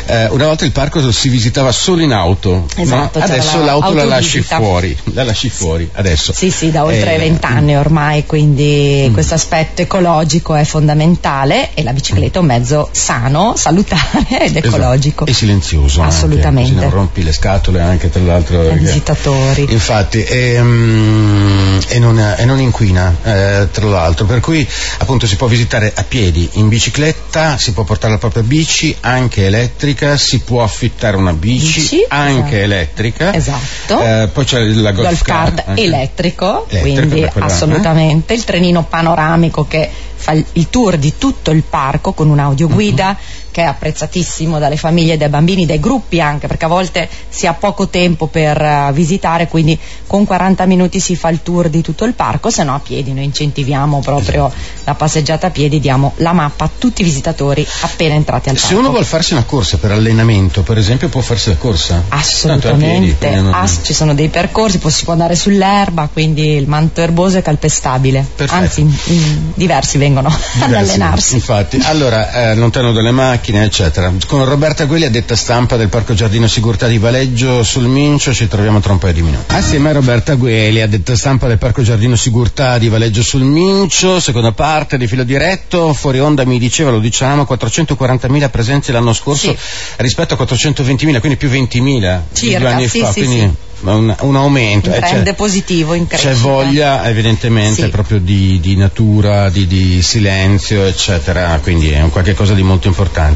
eh, 0.07 0.27
una 0.29 0.47
volta 0.47 0.65
il 0.65 0.73
parco 0.73 1.11
si 1.11 1.29
visitava 1.29 1.73
solo 1.73 2.03
in 2.03 2.13
auto, 2.13 2.67
esatto, 2.77 3.19
no? 3.19 3.25
adesso 3.25 3.59
la 3.59 3.73
l'auto 3.73 3.93
la 3.95 4.05
lasci 4.05 4.43
fuori, 4.43 4.97
la 5.13 5.25
lasci 5.25 5.49
fuori 5.49 5.89
adesso. 5.93 6.33
Sì, 6.33 6.51
sì, 6.51 6.71
da 6.71 6.85
oltre 6.85 7.15
eh, 7.15 7.19
vent'anni 7.19 7.77
ormai, 7.77 8.27
quindi 8.27 9.07
mm. 9.09 9.13
questo 9.13 9.35
aspetto 9.35 9.83
ecologico 9.83 10.55
è 10.55 10.65
fondamentale 10.65 11.71
e 11.75 11.83
la 11.83 11.93
bicicletta 11.93 12.39
è 12.39 12.41
un 12.41 12.47
mezzo 12.47 12.89
sano, 12.93 13.55
salutare 13.57 14.47
ed 14.47 14.57
esatto. 14.57 14.67
ecologico. 14.67 15.27
E 15.27 15.33
silenzioso. 15.33 16.03
Assolutamente. 16.03 16.71
Anche, 16.71 16.83
non 16.83 16.91
rompi 16.91 17.23
le 17.23 17.33
scatole 17.33 17.81
anche 17.81 18.11
tra 18.11 18.23
l'altro. 18.23 18.61
Ai 18.61 18.79
visitatori. 18.79 19.67
Infatti, 19.71 20.23
e, 20.23 20.61
um, 20.61 21.81
e, 21.89 21.99
non, 21.99 22.19
e 22.37 22.45
non, 22.45 22.61
inquina 22.61 23.15
eh, 23.23 23.69
tra 23.71 23.87
l'altro, 23.87 24.27
per 24.27 24.41
cui 24.41 24.67
appunto 24.99 25.27
si 25.27 25.37
può 25.37 25.47
visitare 25.47 25.93
a 25.95 26.05
piedi, 26.05 26.49
in 26.55 26.69
bicicletta, 26.69 27.59
si 27.59 27.73
può 27.73 27.85
portare 27.85 28.13
la 28.13 28.19
propria 28.19 28.43
bici, 28.43 28.95
anche 29.01 29.49
elettrica, 29.53 30.17
si 30.17 30.41
può 30.41 30.63
affittare 30.63 31.17
una 31.17 31.33
bici, 31.33 31.81
bici 31.81 32.07
anche 32.09 32.41
esatto. 32.41 32.55
elettrica. 32.57 33.35
Esatto. 33.35 34.01
Eh, 34.01 34.29
poi 34.33 34.45
c'è 34.45 34.61
la 34.61 34.93
golf, 34.93 35.09
golf 35.09 35.23
card, 35.23 35.65
card 35.65 35.79
elettrico, 35.79 36.67
elettrico, 36.69 36.81
quindi 36.81 37.31
assolutamente. 37.39 38.33
Eh? 38.33 38.37
Il 38.37 38.45
trenino 38.45 38.85
panoramico 38.85 39.67
che 39.67 39.89
fa 40.15 40.33
il 40.33 40.71
tour 40.71 40.97
di 40.97 41.15
tutto 41.19 41.51
il 41.51 41.63
parco 41.63 42.13
con 42.13 42.29
un'audioguida. 42.29 43.09
Uh-huh 43.09 43.41
che 43.53 43.63
è 43.63 43.67
apprezzatissimo 43.67 44.59
dalle 44.59 44.77
famiglie, 44.77 45.17
dai 45.17 45.29
bambini, 45.29 45.67
dai 45.67 45.79
gruppi 45.79 46.21
anche, 46.21 46.49
perché 46.49 46.65
a 46.65 46.69
volte 46.69 47.09
si 47.29 47.47
ha 47.47 47.53
poco 47.53 47.89
tempo 47.89 48.27
per 48.27 48.61
uh, 48.61 48.93
visitare, 48.93 49.47
quindi 49.47 49.79
con 50.07 50.25
40 50.25 50.67
minuti 50.67 50.99
si 50.99 51.15
fa 51.15 51.29
il 51.29 51.43
tour 51.43 51.69
di 51.69 51.83
tutto 51.83 52.05
il 52.05 52.15
parco, 52.15 52.51
se 52.51 52.65
no 52.65 52.75
a 52.75 52.81
piedi 52.81 53.13
noi 53.13 53.25
incentiviamo 53.25 54.01
proprio 54.01 54.51
la 54.85 54.95
passeggiata 54.95 55.49
a 55.49 55.51
piedi, 55.51 55.79
diamo 55.79 56.15
la 56.17 56.33
mappa 56.33 56.65
a 56.65 56.71
tutti 56.77 57.03
i 57.03 57.05
visitatori 57.05 57.65
appena 57.83 58.15
entrati 58.15 58.49
al 58.49 58.55
parco. 58.55 58.69
Se 58.69 58.75
uno 58.75 58.89
vuole 58.89 59.05
farsi 59.05 59.35
una 59.35 59.45
corsa 59.45 59.77
per 59.77 59.93
allenamento, 59.93 60.63
per 60.63 60.79
esempio, 60.79 61.09
può 61.09 61.21
farsi 61.21 61.51
la 61.51 61.57
corsa? 61.57 62.03
Assolutamente, 62.09 63.29
piedi, 63.29 63.49
Ass- 63.53 63.81
ci 63.83 63.93
sono 63.93 64.15
dei 64.15 64.29
percorsi, 64.29 64.81
si 64.89 65.05
può 65.05 65.13
andare 65.13 65.37
sull'erba, 65.37 66.09
quindi 66.11 66.55
il 66.55 66.67
manto 66.67 67.03
erboso 67.03 67.39
è 67.39 67.43
calpestabile, 67.43 68.27
Perfetto. 68.35 68.61
anzi 68.61 68.81
in, 68.81 68.95
in 69.07 69.53
diversi 69.55 69.99
vengono 69.99 70.29
diversi, 70.55 70.65
ad 70.65 70.75
allenarsi. 70.75 71.35
Infatti, 71.35 71.79
allora, 71.83 72.51
eh, 72.51 72.55
lontano 72.55 72.93
dalle 72.93 73.11
macchine, 73.11 73.41
macchine, 73.43 73.65
eccetera. 73.65 74.13
Con 74.29 74.45
Roberta 74.45 74.85
Guelli, 74.85 75.11
detta 75.11 75.35
stampa 75.35 75.77
del 75.77 75.89
Parco 75.89 76.15
Giardino 76.15 76.47
Sigurtà 76.47 76.87
di 76.87 76.99
Valeggio 76.99 77.65
sul 77.65 77.89
Mincio, 77.89 78.33
ci 78.33 78.47
troviamo 78.47 78.79
tra 78.79 78.93
un 78.93 78.99
paio 78.99 79.15
di 79.15 79.23
minuti. 79.23 79.53
Assieme 79.53 79.91
a 79.91 79.93
Roberta 79.95 80.35
Guelli, 80.35 80.87
detta 80.89 81.17
stampa 81.17 81.49
del 81.49 81.59
Parco 81.59 81.83
Giardino 81.83 82.15
Sigurtà 82.15 82.79
di 82.79 82.89
Valeggio 82.89 83.21
sul 83.21 83.43
Mincio, 83.43 84.21
seconda 84.21 84.53
parte 84.53 84.97
di 84.97 85.09
filo 85.09 85.25
diretto, 85.25 85.93
fuori 85.93 86.21
onda 86.21 86.45
mi 86.45 86.61
diceva, 86.61 86.91
lo 86.91 87.01
diciamo, 87.01 87.43
440.000 87.43 88.49
presenze 88.49 88.93
l'anno 88.93 89.13
scorso 89.13 89.51
sì. 89.51 89.57
rispetto 89.97 90.35
a 90.35 90.37
420.000, 90.37 91.19
quindi 91.19 91.37
più 91.37 91.51
20.000 91.51 92.21
Circa, 92.33 92.59
due 92.59 92.69
anni 92.69 92.89
sì, 92.89 93.01
fa. 93.01 93.11
Sì, 93.11 93.25
quindi 93.25 93.55
un, 93.91 94.15
un, 94.21 94.37
aumento. 94.37 94.91
Un 94.91 94.99
trend 95.01 95.27
eh, 95.27 95.35
positivo 95.35 95.95
in 95.95 96.07
crescita. 96.07 96.33
C'è 96.33 96.39
voglia 96.39 97.09
evidentemente 97.09 97.89
proprio 97.89 98.19
di, 98.19 98.61
di 98.61 98.77
natura, 98.77 99.51
di, 99.51 99.67
di, 99.67 100.03
silenzio, 100.03 100.85
eccetera, 100.85 101.59
quindi 101.63 101.91
è 101.91 102.01
un 102.01 102.11
qualche 102.11 102.35
cosa 102.35 102.55
di 102.55 102.63
molto 102.63 102.87
importante. 102.87 103.32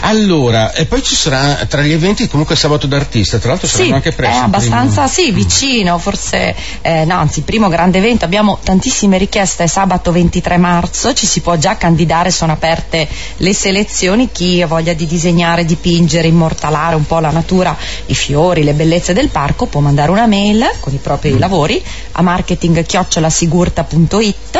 Allora, 0.00 0.72
e 0.72 0.86
poi 0.86 1.02
ci 1.02 1.14
sarà 1.14 1.66
tra 1.66 1.82
gli 1.82 1.92
eventi 1.92 2.26
comunque 2.28 2.56
sabato 2.56 2.86
d'artista, 2.86 3.36
tra 3.38 3.50
l'altro 3.50 3.66
saranno 3.66 3.96
anche 3.96 4.12
presto. 4.12 4.40
È 4.40 4.44
abbastanza, 4.44 5.06
primo. 5.06 5.08
sì, 5.08 5.32
vicino, 5.32 5.98
forse, 5.98 6.54
eh, 6.82 7.04
no, 7.04 7.16
anzi, 7.16 7.42
primo 7.42 7.68
grande 7.68 7.98
evento, 7.98 8.24
abbiamo 8.24 8.58
tantissime 8.62 9.18
richieste, 9.18 9.66
sabato 9.66 10.12
23 10.12 10.56
marzo, 10.56 11.12
ci 11.14 11.26
si 11.26 11.40
può 11.40 11.56
già 11.56 11.76
candidare, 11.76 12.30
sono 12.30 12.52
aperte 12.52 13.08
le 13.38 13.52
selezioni, 13.52 14.30
chi 14.30 14.62
ha 14.62 14.66
voglia 14.66 14.92
di 14.92 15.06
disegnare, 15.06 15.64
dipingere, 15.64 16.28
immortalare 16.28 16.94
un 16.94 17.06
po' 17.06 17.18
la 17.18 17.30
natura, 17.30 17.76
i 18.06 18.14
fiori, 18.14 18.62
le 18.64 18.74
bellezze 18.74 19.12
del 19.12 19.28
parco, 19.28 19.66
può 19.66 19.80
mandare 19.80 20.10
una 20.10 20.26
mail 20.26 20.66
con 20.80 20.94
i 20.94 20.98
propri 20.98 21.32
mm. 21.32 21.38
lavori 21.38 21.80
a 22.12 22.22
marketing-sigurta.it 22.22 24.58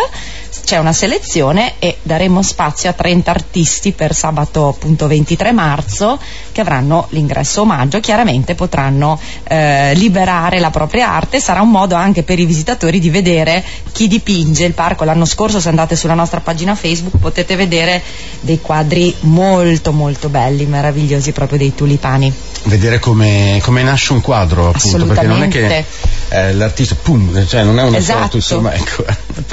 c'è 0.68 0.76
una 0.76 0.92
selezione 0.92 1.76
e 1.78 1.96
daremo 2.02 2.42
spazio 2.42 2.90
a 2.90 2.92
30 2.92 3.30
artisti 3.30 3.92
per 3.92 4.14
sabato 4.14 4.68
appunto 4.68 5.06
23 5.06 5.50
marzo 5.50 6.20
che 6.52 6.60
avranno 6.60 7.06
l'ingresso 7.12 7.62
omaggio, 7.62 8.00
chiaramente 8.00 8.54
potranno 8.54 9.18
eh, 9.44 9.94
liberare 9.94 10.58
la 10.58 10.68
propria 10.68 11.10
arte, 11.10 11.40
sarà 11.40 11.62
un 11.62 11.70
modo 11.70 11.94
anche 11.94 12.22
per 12.22 12.38
i 12.38 12.44
visitatori 12.44 13.00
di 13.00 13.08
vedere 13.08 13.64
chi 13.92 14.08
dipinge 14.08 14.66
il 14.66 14.74
parco. 14.74 15.04
L'anno 15.04 15.24
scorso 15.24 15.58
se 15.58 15.70
andate 15.70 15.96
sulla 15.96 16.12
nostra 16.12 16.40
pagina 16.40 16.74
Facebook 16.74 17.16
potete 17.16 17.56
vedere 17.56 18.02
dei 18.40 18.60
quadri 18.60 19.14
molto 19.20 19.92
molto 19.92 20.28
belli, 20.28 20.66
meravigliosi 20.66 21.32
proprio 21.32 21.56
dei 21.56 21.74
tulipani. 21.74 22.30
Vedere 22.64 22.98
come, 22.98 23.58
come 23.62 23.82
nasce 23.82 24.12
un 24.12 24.20
quadro 24.20 24.68
appunto, 24.68 25.06
perché 25.06 25.26
non 25.26 25.44
è 25.44 25.48
che 25.48 25.84
eh, 26.28 26.52
l'artista 26.52 26.94
pum, 27.00 27.46
cioè 27.46 27.62
non 27.62 27.78
è 27.78 27.84
una 27.84 27.96
esatto. 27.96 28.20
foto, 28.20 28.36
insomma, 28.36 28.74
ecco, 28.74 29.06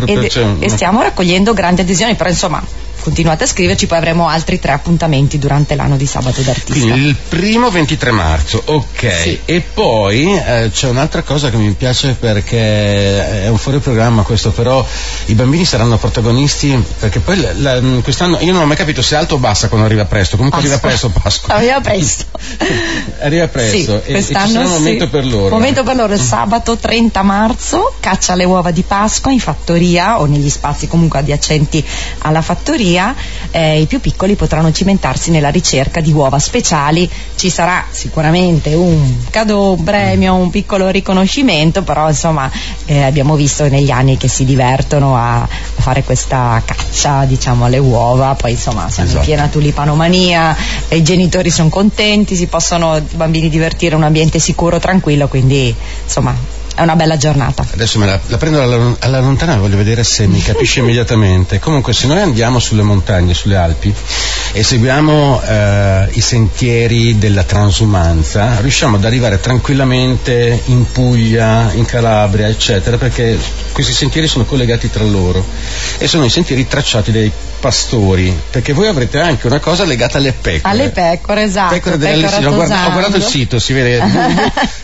e, 0.06 0.58
e 0.60 0.70
stiamo 0.70 1.02
raccogliendo 1.02 1.54
grandi 1.54 1.82
adesioni, 1.82 2.16
però 2.16 2.30
insomma 2.30 2.64
continuate 3.06 3.44
a 3.44 3.48
scriverci, 3.48 3.86
poi 3.86 4.00
avremo 4.00 4.28
altri 4.28 4.60
tre 4.60 4.72
appuntamenti 4.72 5.38
durante 5.38 5.76
l'anno 5.76 5.96
di 5.96 6.08
sabato 6.08 6.42
d'artista. 6.42 6.90
Quindi 6.90 7.08
il 7.08 7.16
primo 7.16 7.70
23 7.70 8.10
marzo, 8.10 8.64
ok. 8.66 9.14
Sì. 9.22 9.40
E 9.46 9.62
poi 9.62 10.36
eh, 10.36 10.72
c'è 10.74 10.88
un'altra 10.88 11.22
cosa 11.22 11.52
che 11.52 11.58
mi 11.58 11.72
piace 11.74 12.16
perché 12.20 13.44
è 13.44 13.48
un 13.48 13.60
fuori 13.60 13.78
programma 13.78 14.24
questo, 14.24 14.50
però 14.50 14.84
i 15.26 15.36
bambini 15.36 15.66
saranno 15.66 16.00
protagonisti 16.00 16.84
perché 17.00 17.20
poi 17.20 17.40
la, 17.40 17.80
la, 17.80 17.82
quest'anno 18.02 18.40
io 18.40 18.52
non 18.52 18.64
ho 18.64 18.66
mai 18.66 18.76
capito 18.76 19.04
se 19.04 19.14
è 19.14 19.20
alto 19.20 19.36
o 19.36 19.38
bassa 19.38 19.68
quando 19.68 19.86
arriva 19.86 20.06
presto, 20.06 20.36
comunque 20.36 20.62
Pasqua. 20.62 20.74
arriva 20.82 20.88
presto 20.90 21.10
Pasqua. 21.10 21.54
Arriva 21.54 21.82
presto. 21.82 22.26
arriva 23.22 23.48
presto 23.48 24.02
sì, 24.04 24.12
e, 24.12 24.18
e 24.18 24.24
ci 24.24 24.34
sarà 24.34 24.62
un 24.62 24.70
momento 24.72 25.10
per 25.10 25.26
loro. 25.28 25.50
Momento 25.54 25.84
per 25.84 25.96
loro, 25.96 26.18
sabato 26.18 26.76
30 26.76 27.22
marzo, 27.22 27.94
caccia 28.00 28.34
alle 28.34 28.46
uova 28.46 28.72
di 28.72 28.82
Pasqua 28.82 29.32
in 29.32 29.40
fattoria 29.40 30.20
o 30.20 30.26
negli 30.26 30.50
spazi 30.50 30.88
comunque 30.88 31.20
adiacenti 31.20 31.86
alla 32.20 32.42
fattoria 32.42 32.94
via 32.96 33.14
eh, 33.52 33.82
i 33.82 33.86
più 33.86 34.00
piccoli 34.00 34.36
potranno 34.36 34.72
cimentarsi 34.72 35.30
nella 35.32 35.50
ricerca 35.50 36.00
di 36.00 36.12
uova 36.12 36.40
speciali. 36.40 37.10
Ci 37.36 37.50
sarà 37.50 37.86
sicuramente 37.90 38.74
un 38.74 39.26
cadeau, 39.30 39.74
un 39.74 39.84
premio, 39.84 40.36
un 40.36 40.50
piccolo 40.50 40.90
riconoscimento, 40.90 41.84
però 41.84 42.08
insomma 42.08 42.50
eh, 42.86 43.04
abbiamo 43.04 43.36
visto 43.36 43.68
negli 43.68 43.92
anni 43.92 44.18
che 44.18 44.30
si 44.30 44.46
divertono 44.46 45.18
a, 45.18 45.42
a 45.42 45.48
fare 45.48 46.04
questa 46.04 46.62
caccia 46.64 47.26
diciamo 47.26 47.66
alle 47.66 47.78
uova, 47.78 48.36
poi 48.36 48.52
insomma 48.52 48.90
siamo 48.90 49.10
esatto. 49.10 49.22
in 49.22 49.26
piena 49.26 49.48
tulipanomania, 49.48 50.56
i 50.90 51.04
genitori 51.04 51.50
sono 51.50 51.70
contenti, 51.70 52.36
si 52.36 52.48
possono 52.48 52.98
i 52.98 53.04
bambini 53.16 53.50
divertire 53.50 53.94
in 53.94 54.02
un 54.02 54.06
ambiente 54.06 54.40
sicuro, 54.40 54.80
tranquillo, 54.80 55.28
quindi 55.28 55.74
insomma 56.04 56.55
è 56.76 56.82
una 56.82 56.96
bella 56.96 57.16
giornata. 57.16 57.66
Adesso 57.72 58.00
me 58.00 58.06
la, 58.06 58.20
la 58.28 58.38
prendo 58.38 58.62
alla, 58.62 58.96
alla, 59.00 59.20
lontana 59.22 59.56
voglio 59.56 59.78
vedere 59.78 60.04
se 60.04 60.28
mi 60.28 60.42
capisce 60.42 60.82
immediatamente. 60.82 61.58
Comunque, 61.60 61.94
se 61.94 62.06
noi 62.06 62.20
andiamo 62.20 62.60
sulle 62.60 62.84
montagne, 62.84 63.34
sulle 63.34 63.56
Alpi 63.56 63.94
e 64.52 64.62
seguiamo 64.64 65.42
eh, 65.42 66.08
i 66.12 66.22
sentieri 66.22 67.18
della 67.18 67.44
transumanza, 67.44 68.60
riusciamo 68.60 68.98
ad 68.98 69.06
arrivare 69.06 69.40
tranquillamente 69.40 70.62
in 70.66 70.92
Puglia, 70.92 71.72
in 71.74 71.86
Calabria, 71.86 72.48
eccetera, 72.48 72.98
perché 72.98 73.38
questi 73.72 73.94
sentieri 73.94 74.28
sono 74.28 74.46
collegati 74.46 74.90
tra 74.90 75.04
loro 75.04 75.44
e 75.98 76.08
sono 76.08 76.26
i 76.26 76.30
sentieri 76.30 76.68
tracciati 76.68 77.12
dai 77.12 77.32
pastori, 77.66 78.32
perché 78.52 78.74
voi 78.74 78.86
avrete 78.86 79.20
anche 79.20 79.48
una 79.48 79.58
cosa 79.58 79.86
legata 79.86 80.20
alle 80.20 80.34
pecore. 80.34 80.72
Alle 80.72 80.90
pecore, 80.90 81.42
esatto. 81.42 81.74
Pecore 81.74 81.98
delle 81.98 82.28
ho, 82.28 82.54
guardato, 82.54 82.90
ho 82.90 82.92
guardato 82.92 83.18
il 83.18 83.24
sito, 83.24 83.58
si 83.58 83.74
vede 83.74 84.00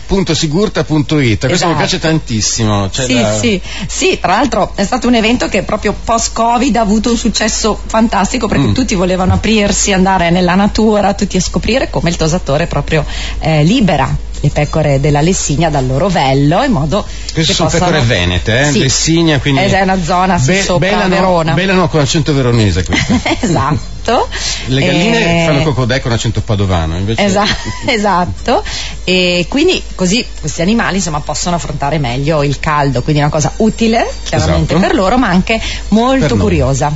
www.sigurta.it. 0.08 1.44
Esatto 1.44 1.76
piace 1.76 2.00
tantissimo. 2.00 2.90
Cioè 2.90 3.06
sì, 3.06 3.14
da... 3.14 3.38
sì, 3.38 3.60
sì, 3.86 4.18
tra 4.20 4.32
l'altro 4.32 4.72
è 4.74 4.82
stato 4.82 5.06
un 5.06 5.14
evento 5.14 5.48
che 5.48 5.62
proprio 5.62 5.94
post-Covid 6.04 6.74
ha 6.74 6.80
avuto 6.80 7.10
un 7.10 7.16
successo 7.16 7.80
fantastico 7.86 8.48
perché 8.48 8.66
mm. 8.66 8.74
tutti 8.74 8.96
volevano 8.96 9.34
aprirsi, 9.34 9.92
andare 9.92 10.30
nella 10.30 10.56
natura, 10.56 11.14
tutti 11.14 11.36
a 11.36 11.40
scoprire 11.40 11.88
come 11.88 12.10
il 12.10 12.16
tosatore 12.16 12.66
proprio 12.66 13.04
eh, 13.38 13.62
libera 13.62 14.30
le 14.42 14.50
pecore 14.50 14.98
della 14.98 15.20
Lessigna 15.20 15.70
dal 15.70 15.86
loro 15.86 16.08
vello 16.08 16.64
in 16.64 16.72
modo 16.72 17.06
queste 17.32 17.52
che 17.52 17.52
sono 17.52 17.68
possano... 17.68 17.92
pecore 17.92 18.04
venete 18.06 18.60
eh? 18.60 18.70
sì. 18.72 18.78
Lessigna 18.80 19.38
quindi 19.38 19.60
è 19.60 19.80
una 19.82 20.02
zona 20.02 20.36
be- 20.36 20.62
sopra 20.62 20.88
Belano, 20.88 21.14
Verona 21.14 21.52
Belano 21.52 21.88
con 21.88 22.00
accento 22.00 22.34
veronese 22.34 22.84
esatto 23.40 24.28
le 24.66 24.80
galline 24.80 25.42
e... 25.42 25.46
fanno 25.46 25.62
cocodè 25.62 26.00
con 26.00 26.10
accento 26.10 26.40
padovano 26.40 26.96
invece... 26.96 27.24
esatto, 27.24 27.68
esatto 27.86 28.64
e 29.04 29.46
quindi 29.48 29.80
così 29.94 30.26
questi 30.40 30.60
animali 30.60 30.96
insomma 30.96 31.20
possono 31.20 31.54
affrontare 31.56 31.98
meglio 31.98 32.42
il 32.42 32.58
caldo, 32.58 33.02
quindi 33.02 33.20
è 33.20 33.24
una 33.24 33.32
cosa 33.32 33.52
utile 33.58 34.12
chiaramente 34.24 34.74
esatto. 34.74 34.88
per 34.88 34.96
loro 34.96 35.18
ma 35.18 35.28
anche 35.28 35.60
molto 35.88 36.36
curiosa 36.36 36.92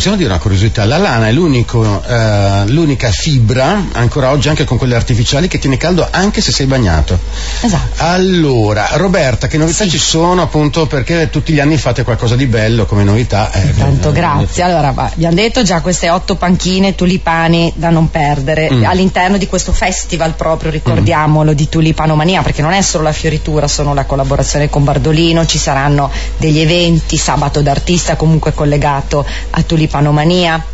possiamo 0.00 0.16
dire 0.16 0.30
una 0.30 0.40
curiosità, 0.40 0.86
la 0.86 0.96
lana 0.96 1.28
è 1.28 1.30
eh, 1.30 2.70
l'unica 2.70 3.10
fibra, 3.10 3.84
ancora 3.92 4.30
oggi 4.30 4.48
anche 4.48 4.64
con 4.64 4.78
quelle 4.78 4.94
artificiali, 4.94 5.46
che 5.46 5.58
tiene 5.58 5.76
caldo 5.76 6.08
anche 6.10 6.40
se 6.40 6.52
sei 6.52 6.64
bagnato. 6.64 7.18
Esatto. 7.60 8.02
Allora, 8.02 8.88
Roberta, 8.92 9.46
che 9.46 9.58
novità 9.58 9.84
sì. 9.84 9.90
ci 9.90 9.98
sono 9.98 10.40
appunto 10.40 10.86
perché 10.86 11.28
tutti 11.28 11.52
gli 11.52 11.60
anni 11.60 11.76
fate 11.76 12.02
qualcosa 12.02 12.34
di 12.34 12.46
bello 12.46 12.86
come 12.86 13.04
novità? 13.04 13.52
Eh, 13.52 13.74
Tanto 13.76 14.10
grazie. 14.10 14.62
Allora, 14.62 14.88
abbiamo 14.88 15.34
detto 15.34 15.62
già 15.62 15.82
queste 15.82 16.08
otto 16.08 16.36
panchine 16.36 16.94
tulipani 16.94 17.70
da 17.76 17.90
non 17.90 18.08
perdere 18.08 18.72
mm. 18.72 18.84
all'interno 18.84 19.36
di 19.36 19.48
questo 19.48 19.72
festival 19.72 20.32
proprio, 20.32 20.70
ricordiamolo, 20.70 21.50
mm. 21.52 21.54
di 21.54 21.68
tulipanomania, 21.68 22.40
perché 22.40 22.62
non 22.62 22.72
è 22.72 22.80
solo 22.80 23.04
la 23.04 23.12
fioritura, 23.12 23.68
sono 23.68 23.92
la 23.92 24.06
collaborazione 24.06 24.70
con 24.70 24.82
Bardolino, 24.82 25.44
ci 25.44 25.58
saranno 25.58 26.10
degli 26.38 26.60
eventi, 26.60 27.18
sabato 27.18 27.60
d'artista 27.60 28.16
comunque 28.16 28.54
collegato 28.54 29.26
a 29.50 29.62
Tulipano 29.62 29.88
tulipanomania 29.90 30.64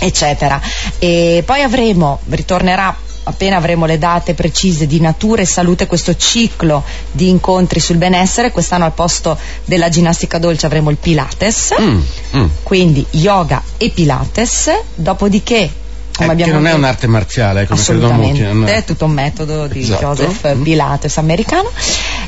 eccetera. 0.00 0.60
E 0.98 1.42
poi 1.46 1.62
avremo 1.62 2.18
ritornerà 2.28 2.94
appena 3.24 3.56
avremo 3.56 3.86
le 3.86 3.98
date 3.98 4.34
precise 4.34 4.88
di 4.88 4.98
natura 4.98 5.42
e 5.42 5.46
salute 5.46 5.86
questo 5.86 6.16
ciclo 6.16 6.82
di 7.12 7.28
incontri 7.28 7.78
sul 7.78 7.96
benessere. 7.96 8.50
Quest'anno 8.50 8.84
al 8.84 8.92
posto 8.92 9.38
della 9.64 9.88
ginnastica 9.88 10.38
dolce 10.38 10.66
avremo 10.66 10.90
il 10.90 10.96
pilates. 10.96 11.72
Mm, 11.80 12.00
mm. 12.36 12.46
quindi 12.64 13.06
yoga 13.10 13.62
e 13.76 13.90
pilates. 13.90 14.70
Dopodiché 14.96 15.70
come 16.16 16.34
eh, 16.34 16.44
che 16.44 16.52
non 16.52 16.66
è 16.66 16.72
un'arte 16.72 17.06
marziale, 17.06 17.66
come 17.66 17.80
credo 17.80 18.10
molti. 18.12 18.42
Non 18.42 18.68
è 18.68 18.84
tutto 18.84 19.06
un 19.06 19.12
metodo 19.12 19.66
di 19.66 19.80
esatto. 19.80 20.14
Joseph. 20.14 20.56
Pilates 20.62 21.16
americano. 21.18 21.70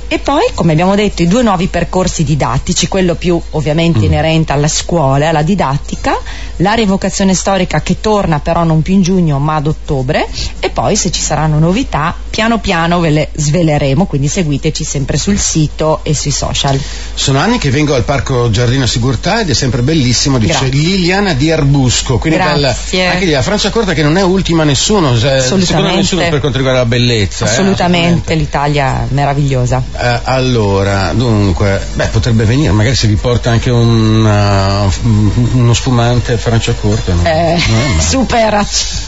E 0.08 0.18
poi, 0.18 0.42
come 0.54 0.72
abbiamo 0.72 0.94
detto, 0.94 1.22
i 1.22 1.26
due 1.26 1.42
nuovi 1.42 1.66
percorsi 1.66 2.24
didattici, 2.24 2.88
quello 2.88 3.14
più 3.14 3.40
ovviamente 3.50 4.00
mm. 4.00 4.04
inerente 4.04 4.52
alla 4.52 4.68
scuola, 4.68 5.28
alla 5.28 5.42
didattica, 5.42 6.18
la 6.56 6.72
rievocazione 6.74 7.34
storica 7.34 7.80
che 7.80 8.00
torna 8.00 8.38
però 8.38 8.64
non 8.64 8.82
più 8.82 8.94
in 8.94 9.02
giugno 9.02 9.38
ma 9.38 9.56
ad 9.56 9.66
ottobre 9.66 10.28
poi 10.74 10.96
se 10.96 11.10
ci 11.10 11.20
saranno 11.20 11.58
novità 11.58 12.14
piano 12.28 12.58
piano 12.58 12.98
ve 12.98 13.10
le 13.10 13.28
sveleremo, 13.32 14.06
quindi 14.06 14.26
seguiteci 14.26 14.82
sempre 14.82 15.16
sul 15.16 15.38
sito 15.38 16.00
e 16.02 16.14
sui 16.14 16.32
social. 16.32 16.78
Sono 17.14 17.38
anni 17.38 17.58
che 17.58 17.70
vengo 17.70 17.94
al 17.94 18.02
Parco 18.02 18.50
Giardino 18.50 18.86
Sigurtà 18.86 19.40
ed 19.40 19.50
è 19.50 19.54
sempre 19.54 19.82
bellissimo, 19.82 20.38
dice 20.38 20.58
Grazie. 20.58 20.68
Liliana 20.70 21.32
di 21.32 21.50
Arbusco, 21.52 22.18
quindi 22.18 22.38
dalla, 22.40 22.68
anche 22.68 23.24
lì 23.24 23.30
la 23.30 23.42
Francia 23.42 23.70
Corta 23.70 23.92
che 23.94 24.02
non 24.02 24.16
è 24.16 24.22
ultima 24.22 24.64
nessuno, 24.64 25.16
cioè, 25.16 25.40
secondo 25.40 25.94
nessuno 25.94 26.28
per 26.28 26.40
quanto 26.40 26.58
riguarda 26.58 26.80
la 26.80 26.86
bellezza. 26.86 27.44
Assolutamente, 27.44 28.32
eh, 28.32 28.34
assolutamente. 28.34 28.34
l'Italia 28.34 29.06
meravigliosa. 29.08 29.82
Eh, 29.96 30.20
allora, 30.24 31.12
dunque, 31.14 31.86
beh, 31.94 32.06
potrebbe 32.08 32.44
venire, 32.44 32.72
magari 32.72 32.96
se 32.96 33.06
vi 33.06 33.14
porta 33.14 33.50
anche 33.50 33.70
un, 33.70 34.24
uh, 34.24 35.56
uno 35.56 35.72
spumante 35.72 36.36
Francia 36.36 36.72
Corta. 36.72 37.12
No? 37.12 37.22
Eh, 37.24 37.56
super 38.00 38.64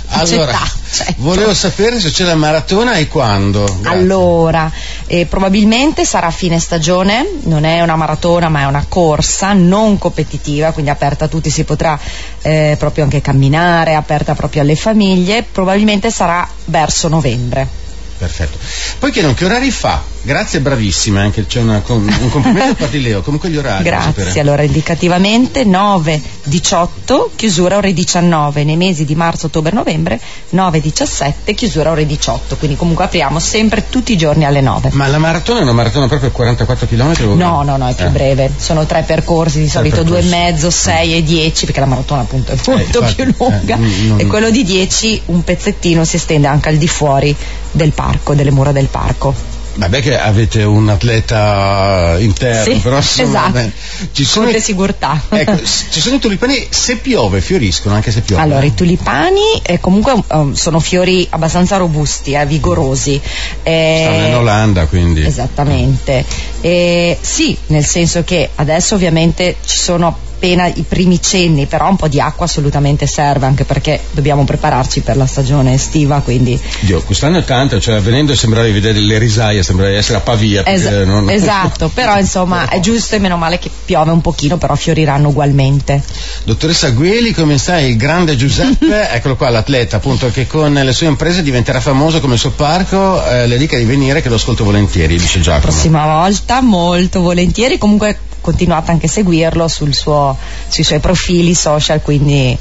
allora, 0.08 0.58
certo. 0.96 1.14
volevo 1.18 1.54
sapere 1.54 2.00
se 2.00 2.10
c'è 2.10 2.24
la 2.24 2.34
maratona 2.34 2.94
e 2.94 3.08
quando. 3.08 3.64
Grazie. 3.64 3.98
Allora, 3.98 4.70
eh, 5.06 5.26
probabilmente 5.26 6.04
sarà 6.04 6.28
a 6.28 6.30
fine 6.30 6.58
stagione, 6.58 7.26
non 7.42 7.64
è 7.64 7.80
una 7.82 7.96
maratona 7.96 8.48
ma 8.48 8.60
è 8.60 8.64
una 8.64 8.84
corsa 8.88 9.52
non 9.52 9.98
competitiva, 9.98 10.72
quindi 10.72 10.90
aperta 10.90 11.26
a 11.26 11.28
tutti, 11.28 11.50
si 11.50 11.64
potrà 11.64 11.98
eh, 12.42 12.76
proprio 12.78 13.04
anche 13.04 13.20
camminare, 13.20 13.94
aperta 13.94 14.34
proprio 14.34 14.62
alle 14.62 14.76
famiglie, 14.76 15.42
probabilmente 15.42 16.10
sarà 16.10 16.48
verso 16.66 17.08
novembre. 17.08 17.84
Perfetto. 18.18 18.58
Poi 18.98 19.10
chiedono 19.10 19.34
che 19.34 19.44
orari 19.44 19.70
fa? 19.70 20.14
Grazie, 20.23 20.61
bravissima, 20.61 21.20
anche 21.20 21.46
c'è 21.46 21.61
una, 21.61 21.82
un 21.87 22.30
complimento 22.30 22.66
da 22.66 22.75
parte 22.75 22.99
di 22.99 23.02
Leo. 23.02 23.23
Comunque 23.23 23.49
gli 23.49 23.56
orari. 23.56 23.85
Grazie, 23.85 24.40
allora 24.40 24.62
indicativamente 24.62 25.64
9-18, 25.64 27.28
chiusura 27.37 27.76
ore 27.76 27.92
19, 27.92 28.64
nei 28.64 28.76
mesi 28.76 29.04
di 29.04 29.14
marzo, 29.14 29.46
ottobre, 29.46 29.73
novembre 29.73 30.20
9-17, 30.52 31.54
chiusura 31.54 31.90
ore 31.90 32.06
18, 32.06 32.56
quindi 32.56 32.76
comunque 32.76 33.04
apriamo 33.04 33.38
sempre 33.38 33.88
tutti 33.88 34.12
i 34.12 34.16
giorni 34.16 34.44
alle 34.44 34.61
9. 34.61 34.90
Ma 34.92 35.06
la 35.06 35.18
maratona 35.18 35.61
è 35.61 35.62
una 35.62 35.73
maratona 35.73 36.08
proprio 36.08 36.30
44 36.30 36.86
km? 36.86 37.34
No, 37.34 37.62
no, 37.62 37.76
no, 37.76 37.88
è 37.88 37.95
più 37.95 38.06
eh. 38.06 38.10
breve, 38.10 38.50
sono 38.56 38.84
tre 38.86 39.02
percorsi, 39.02 39.60
di 39.60 39.69
solito 39.69 40.02
due 40.02 40.21
e 40.21 40.25
mezzo, 40.25 40.71
6 40.71 41.14
e 41.17 41.23
10, 41.23 41.64
perché 41.67 41.80
la 41.80 41.86
maratona 41.86 42.23
appunto 42.23 42.52
è 42.52 42.56
molto 42.67 43.02
eh, 43.02 43.14
più 43.14 43.34
lunga 43.36 43.76
eh, 43.76 44.06
non... 44.06 44.21
e 44.21 44.26
quello 44.26 44.50
di 44.50 44.64
10 44.64 45.23
un 45.26 45.45
pezzettino 45.45 46.04
si 46.04 46.17
estende 46.17 46.47
anche 46.47 46.69
al 46.69 46.76
di 46.76 46.88
fuori 46.88 47.34
del 47.71 47.93
parco, 47.93 48.34
delle 48.34 48.50
mura 48.50 48.73
del 48.73 48.86
parco. 48.86 49.55
Vabbè 49.76 50.00
che 50.00 50.19
avete 50.19 50.62
un 50.62 50.89
atleta 50.89 52.17
interno, 52.19 52.75
sì, 52.75 52.80
però 52.80 52.97
esatto. 52.99 53.52
Vabbè, 53.52 53.71
ci 54.12 54.25
sono 54.25 54.49
i, 54.49 54.60
sicurtà. 54.60 55.23
Ecco, 55.36 55.58
ci 55.65 56.00
sono 56.00 56.17
i 56.17 56.19
tulipani, 56.19 56.67
se 56.71 56.97
piove 56.97 57.41
fioriscono 57.41 57.95
anche 57.95 58.10
se 58.10 58.23
piove. 58.23 58.43
Allora, 58.43 58.65
i 58.65 58.75
tulipani 58.75 59.60
eh, 59.62 59.78
comunque 59.80 60.15
um, 60.28 60.54
sono 60.54 60.80
fiori 60.80 61.26
abbastanza 61.30 61.76
robusti, 61.76 62.32
eh, 62.32 62.47
vigorosi. 62.47 63.21
Eh, 63.62 64.02
Stanno 64.04 64.26
in 64.26 64.34
Olanda 64.34 64.86
quindi. 64.86 65.25
Esattamente. 65.25 66.25
Eh, 66.60 67.19
sì, 67.21 67.56
nel 67.67 67.84
senso 67.84 68.25
che 68.25 68.50
adesso 68.54 68.95
ovviamente 68.95 69.56
ci 69.65 69.76
sono 69.76 70.19
appena 70.36 70.66
i 70.66 70.84
primi 70.86 71.20
cenni, 71.20 71.64
però 71.66 71.88
un 71.88 71.96
po' 71.96 72.08
di 72.08 72.20
acqua 72.20 72.44
assolutamente 72.44 73.06
serve 73.06 73.46
anche 73.46 73.64
perché 73.64 74.00
dobbiamo 74.10 74.44
prepararci 74.44 75.00
per 75.00 75.16
la 75.16 75.26
stagione 75.26 75.72
estiva. 75.72 76.20
Quindi... 76.20 76.60
Dio, 76.80 77.02
quest'anno 77.02 77.38
è 77.38 77.44
tanto, 77.44 77.80
cioè 77.80 78.00
venendo 78.00 78.34
sembrava 78.34 78.66
di 78.66 78.72
vedere 78.72 79.00
le 79.00 79.18
risaie, 79.18 79.62
sembrava 79.62 79.90
di 79.90 79.96
essere 79.96 80.18
a 80.18 80.20
Pavia. 80.20 80.62
Es- 80.64 80.84
non... 80.84 81.28
Esatto, 81.30 81.90
però 81.92 82.16
insomma 82.20 82.68
è 82.68 82.78
giusto 82.80 83.14
e 83.14 83.18
meno 83.18 83.38
male 83.38 83.58
che 83.58 83.70
piove 83.84 84.10
un 84.10 84.20
pochino, 84.20 84.58
però 84.58 84.75
fioriranno 84.75 85.28
ugualmente. 85.28 86.02
Dottoressa 86.44 86.90
Gueli, 86.90 87.32
come 87.32 87.56
stai? 87.56 87.90
Il 87.90 87.96
grande 87.96 88.36
Giuseppe, 88.36 89.08
eccolo 89.10 89.36
qua 89.36 89.49
l'atleta 89.49 89.96
appunto 89.96 90.30
che 90.30 90.46
con 90.46 90.72
le 90.72 90.92
sue 90.92 91.06
imprese 91.06 91.42
diventerà 91.42 91.80
famoso 91.80 92.20
come 92.20 92.34
il 92.34 92.40
suo 92.40 92.50
parco, 92.50 93.25
eh, 93.26 93.46
le 93.46 93.56
dica 93.56 93.76
di 93.78 93.84
venire 93.84 94.20
che 94.20 94.28
lo 94.28 94.34
ascolto 94.34 94.64
volentieri, 94.64 95.16
dice 95.16 95.40
Giacomo. 95.40 95.64
La 95.66 95.72
prossima 95.72 96.04
volta 96.04 96.60
molto 96.60 97.20
volentieri, 97.22 97.78
comunque 97.78 98.18
continuate 98.47 98.93
anche 98.93 99.06
a 99.06 99.09
seguirlo 99.09 99.67
suo, 99.67 100.37
sui 100.69 100.85
suoi 100.85 101.00
profili 101.00 101.52
social, 101.52 102.00
quindi 102.00 102.56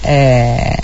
eh, 0.00 0.78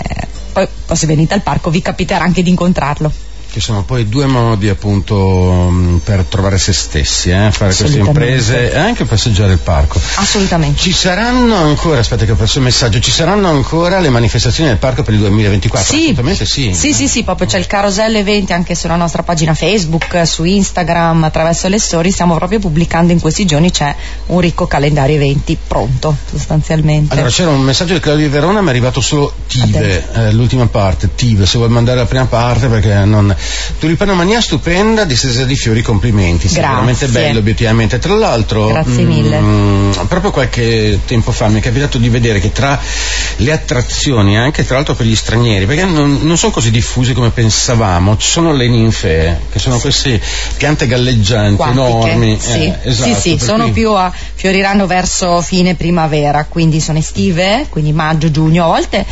poi 0.53 0.67
se 0.93 1.05
venite 1.05 1.33
al 1.33 1.41
parco 1.41 1.69
vi 1.69 1.81
capiterà 1.81 2.23
anche 2.23 2.41
di 2.41 2.49
incontrarlo 2.49 3.11
ci 3.51 3.59
sono 3.59 3.83
poi 3.83 4.07
due 4.07 4.25
modi 4.25 4.69
appunto 4.69 5.69
mm, 5.71 5.97
per 5.97 6.23
trovare 6.23 6.57
se 6.57 6.73
stessi, 6.73 7.29
eh? 7.29 7.49
fare 7.51 7.73
queste 7.73 7.97
imprese 7.97 8.71
e 8.71 8.77
anche 8.77 9.05
passeggiare 9.05 9.53
il 9.53 9.59
parco. 9.59 9.99
Assolutamente. 10.15 10.79
Ci 10.79 10.91
saranno 10.91 11.55
ancora, 11.55 11.99
aspetta 11.99 12.25
che 12.25 12.31
ho 12.31 12.35
perso 12.35 12.59
il 12.59 12.65
messaggio, 12.65 12.99
ci 12.99 13.11
saranno 13.11 13.49
ancora 13.49 13.99
le 13.99 14.09
manifestazioni 14.09 14.69
del 14.69 14.77
parco 14.77 15.03
per 15.03 15.13
il 15.13 15.21
2024? 15.21 15.87
Sì, 15.87 15.95
Assolutamente 15.95 16.45
sì. 16.45 16.73
Sì, 16.73 16.93
sì, 16.93 17.07
sì, 17.07 17.23
proprio 17.23 17.47
c'è 17.47 17.57
il 17.57 17.67
carosello 17.67 18.17
eventi 18.17 18.53
anche 18.53 18.75
sulla 18.75 18.95
nostra 18.95 19.23
pagina 19.23 19.53
Facebook, 19.53 20.25
su 20.25 20.43
Instagram, 20.43 21.23
attraverso 21.23 21.67
le 21.67 21.79
storie, 21.79 22.11
stiamo 22.11 22.35
proprio 22.35 22.59
pubblicando 22.59 23.11
in 23.11 23.19
questi 23.19 23.45
giorni, 23.45 23.71
c'è 23.71 23.95
un 24.27 24.39
ricco 24.39 24.67
calendario 24.67 25.15
eventi 25.15 25.57
pronto 25.67 26.15
sostanzialmente. 26.29 27.13
Allora 27.13 27.29
c'era 27.29 27.49
un 27.49 27.61
messaggio 27.61 27.93
di 27.93 27.99
Claudio 27.99 28.25
di 28.27 28.31
Verona, 28.31 28.61
mi 28.61 28.67
è 28.67 28.69
arrivato 28.69 29.01
solo 29.01 29.33
TIVE, 29.47 30.07
eh, 30.13 30.31
l'ultima 30.31 30.67
parte, 30.67 31.15
TIVE, 31.15 31.45
se 31.45 31.57
vuoi 31.57 31.69
mandare 31.69 31.99
la 31.99 32.05
prima 32.05 32.25
parte 32.25 32.67
perché 32.67 33.05
non 33.05 33.35
Tulipanomania 33.79 34.41
stupenda, 34.41 35.03
distesa 35.05 35.43
di 35.45 35.55
fiori, 35.55 35.81
complimenti. 35.81 36.47
Grazie. 36.47 36.61
veramente 36.61 37.07
bello, 37.07 37.39
obiettivamente. 37.39 37.99
Tra 37.99 38.15
l'altro, 38.15 38.67
Grazie 38.67 39.03
mm, 39.03 39.07
mille. 39.07 39.39
Mh, 39.39 40.05
proprio 40.07 40.31
qualche 40.31 40.99
tempo 41.05 41.31
fa 41.31 41.47
mi 41.47 41.59
è 41.59 41.61
capitato 41.61 41.97
di 41.97 42.09
vedere 42.09 42.39
che 42.39 42.51
tra 42.51 42.79
le 43.37 43.51
attrazioni, 43.51 44.37
anche 44.37 44.65
tra 44.65 44.75
l'altro 44.75 44.95
per 44.95 45.05
gli 45.05 45.15
stranieri, 45.15 45.65
perché 45.65 45.85
non, 45.85 46.19
non 46.21 46.37
sono 46.37 46.51
così 46.51 46.71
diffuse 46.71 47.13
come 47.13 47.29
pensavamo, 47.29 48.17
ci 48.17 48.27
sono 48.27 48.53
le 48.53 48.67
ninfee, 48.67 49.41
che 49.51 49.59
sono 49.59 49.77
queste 49.79 50.19
piante 50.57 50.87
galleggianti 50.87 51.55
Quantiche, 51.55 52.09
enormi. 52.09 52.37
Sì, 52.39 52.63
eh, 52.63 52.77
esatto, 52.83 53.13
sì, 53.13 53.37
sì 53.37 53.45
sono 53.45 53.63
cui... 53.65 53.73
più 53.73 53.91
a, 53.91 54.11
fioriranno 54.33 54.87
verso 54.87 55.41
fine 55.41 55.75
primavera, 55.75 56.45
quindi 56.45 56.79
sono 56.79 56.97
estive, 56.97 57.67
quindi 57.69 57.91
maggio, 57.91 58.31
giugno, 58.31 58.65
a 58.65 58.67
volte 58.67 59.05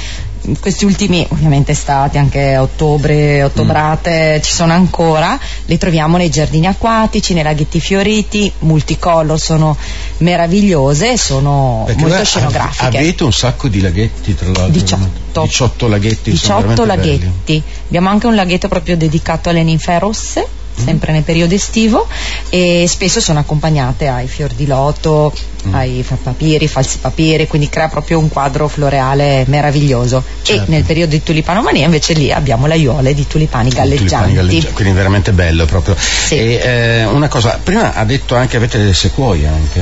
questi 0.60 0.86
ultimi 0.86 1.26
ovviamente 1.30 1.72
estati, 1.72 2.18
anche 2.18 2.58
ottobre, 2.58 3.44
ottobrate, 3.44 4.38
mm. 4.38 4.42
ci 4.42 4.54
sono 4.54 4.74
ancora, 4.74 5.40
li 5.66 5.78
troviamo 5.78 6.18
nei 6.18 6.30
giardini 6.30 6.68
acquatici, 6.68 7.34
nei 7.34 7.44
laghetti 7.44 7.80
fioriti, 7.80 8.52
multicolor, 8.60 9.40
sono 9.40 9.78
meravigliose 10.18 11.18
sono 11.18 11.84
Perché 11.86 12.02
molto 12.02 12.24
scenografiche. 12.24 12.98
Avete 12.98 13.24
un 13.24 13.34
sacco 13.34 13.68
di 13.68 13.82
laghetti 13.82 14.36
tra 14.36 14.48
l'altro? 14.48 14.68
18. 14.68 15.42
18 15.42 15.88
laghetti. 15.88 16.32
18 16.32 16.86
laghetti. 16.86 17.62
Abbiamo 17.88 18.10
anche 18.10 18.28
un 18.28 18.36
laghetto 18.36 18.68
proprio 18.68 18.96
dedicato 18.98 19.50
alle 19.50 19.64
ninfe 19.64 20.00
rosse 20.00 20.48
sempre 20.76 21.14
nel 21.14 21.24
periodo 21.24 21.54
estivo 21.54 22.06
e 22.50 22.86
spesso 22.88 23.22
sono 23.22 23.40
accompagnate 23.40 24.08
ai 24.08 24.28
fior 24.28 24.52
di 24.52 24.66
loto, 24.66 25.32
mm. 25.34 25.55
Ai 25.72 26.06
papiri, 26.22 26.68
falsi 26.68 26.98
papiri, 27.00 27.48
quindi 27.48 27.70
crea 27.70 27.88
proprio 27.88 28.20
un 28.20 28.30
quadro 28.30 28.68
floreale 28.68 29.46
meraviglioso. 29.48 30.24
Certo. 30.42 30.64
E 30.64 30.66
nel 30.68 30.84
periodo 30.84 31.12
di 31.12 31.24
tulipanomania 31.24 31.86
invece 31.86 32.14
lì 32.14 32.32
abbiamo 32.32 32.68
l'aiuole 32.68 33.14
di 33.14 33.26
tulipani 33.28 33.70
galleggianti. 33.70 34.08
Tulipani 34.08 34.34
galleggianti 34.34 34.74
quindi 34.74 34.94
veramente 34.94 35.32
bello 35.32 35.66
proprio. 35.66 35.96
Sì. 35.98 36.36
E, 36.36 36.62
eh, 36.64 37.06
una 37.06 37.28
cosa, 37.28 37.60
prima 37.62 37.94
ha 37.94 38.04
detto 38.06 38.36
anche 38.36 38.58
avete 38.58 38.78
delle 38.78 38.94
sequoie 38.94 39.48
anche? 39.48 39.82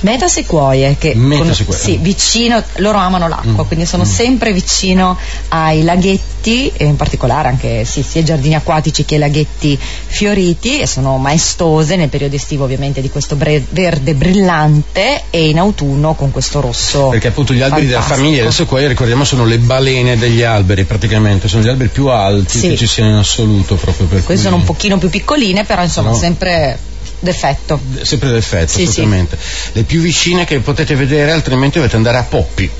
Metasequoie 0.00 0.96
che 0.98 1.14
Metasequoie. 1.14 1.78
Con, 1.78 1.88
sì, 1.88 1.96
vicino, 1.98 2.62
loro 2.76 2.98
amano 2.98 3.28
l'acqua, 3.28 3.64
mm. 3.64 3.66
quindi 3.66 3.86
sono 3.86 4.04
mm. 4.04 4.06
sempre 4.06 4.52
vicino 4.52 5.16
ai 5.48 5.82
laghetti, 5.82 6.72
in 6.78 6.96
particolare 6.96 7.48
anche 7.48 7.84
sì, 7.84 8.02
sia 8.02 8.22
giardini 8.22 8.54
acquatici 8.54 9.04
che 9.04 9.18
laghetti 9.18 9.78
fioriti 9.78 10.80
e 10.80 10.86
sono 10.86 11.18
maestose 11.18 11.96
nel 11.96 12.08
periodo 12.08 12.36
estivo 12.36 12.64
ovviamente 12.64 13.00
di 13.00 13.10
questo 13.10 13.36
bre- 13.36 13.64
verde 13.70 14.14
brillante 14.14 15.19
e 15.30 15.48
in 15.48 15.58
autunno 15.58 16.14
con 16.14 16.30
questo 16.30 16.60
rosso. 16.60 17.08
Perché 17.08 17.28
appunto 17.28 17.52
gli 17.52 17.60
alberi 17.60 17.86
fantastico. 17.86 18.06
della 18.06 18.22
famiglia 18.22 18.42
adesso 18.42 18.66
qua 18.66 18.86
ricordiamo 18.86 19.24
sono 19.24 19.44
le 19.44 19.58
balene 19.58 20.16
degli 20.16 20.42
alberi 20.42 20.84
praticamente, 20.84 21.48
sono 21.48 21.62
gli 21.62 21.68
alberi 21.68 21.88
più 21.88 22.06
alti 22.06 22.58
sì. 22.58 22.68
che 22.68 22.76
ci 22.76 22.86
siano 22.86 23.10
in 23.10 23.16
assoluto 23.16 23.74
proprio 23.76 24.06
per 24.06 24.24
Queste 24.24 24.34
cui... 24.34 24.42
sono 24.42 24.56
un 24.56 24.64
pochino 24.64 24.98
più 24.98 25.10
piccoline 25.10 25.64
però 25.64 25.82
insomma 25.82 26.10
no. 26.10 26.16
sempre 26.16 26.78
d'effetto. 27.18 27.80
Sempre 28.02 28.30
d'effetto, 28.30 28.72
sì, 28.72 28.82
assolutamente. 28.82 29.36
Sì. 29.38 29.70
Le 29.72 29.82
più 29.82 30.00
vicine 30.00 30.44
che 30.44 30.58
potete 30.60 30.94
vedere, 30.94 31.32
altrimenti 31.32 31.78
dovete 31.78 31.96
andare 31.96 32.18
a 32.18 32.22
Poppi 32.22 32.70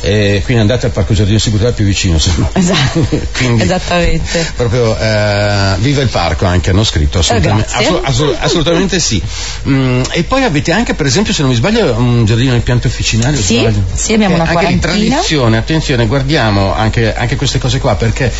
eh, 0.00 0.40
quindi 0.44 0.62
andate 0.62 0.86
al 0.86 0.92
Parco 0.92 1.14
Giardino 1.14 1.38
Sicurezza 1.38 1.72
più 1.72 1.84
vicino. 1.84 2.16
Esatto. 2.16 3.06
quindi, 3.36 3.62
Esattamente. 3.62 4.52
Proprio 4.56 4.96
eh, 4.98 5.74
viva 5.78 6.02
il 6.02 6.08
parco 6.08 6.46
anche 6.46 6.70
hanno 6.70 6.84
scritto, 6.84 7.18
assolutamente, 7.18 7.70
eh, 7.72 7.82
assolut- 7.82 8.04
assolut- 8.06 8.38
assolutamente 8.42 9.00
sì. 9.00 9.22
Mm, 9.68 10.02
e 10.10 10.22
poi 10.24 10.44
avete 10.44 10.72
anche 10.72 10.94
per 10.94 11.06
esempio, 11.06 11.32
se 11.32 11.42
non 11.42 11.50
mi 11.50 11.56
sbaglio, 11.56 11.94
un 11.94 12.24
giardino 12.24 12.52
di 12.54 12.60
piante 12.60 12.88
officinali. 12.88 13.36
Sì, 13.36 13.68
sì 13.92 14.12
abbiamo 14.14 14.34
una 14.34 14.44
anche 14.44 14.66
di 14.66 14.78
tradizione, 14.78 15.56
attenzione, 15.56 16.06
guardiamo 16.06 16.74
anche, 16.74 17.14
anche, 17.14 17.36
queste 17.36 17.58
cose 17.58 17.78
qua 17.78 17.94
perché 17.96 18.32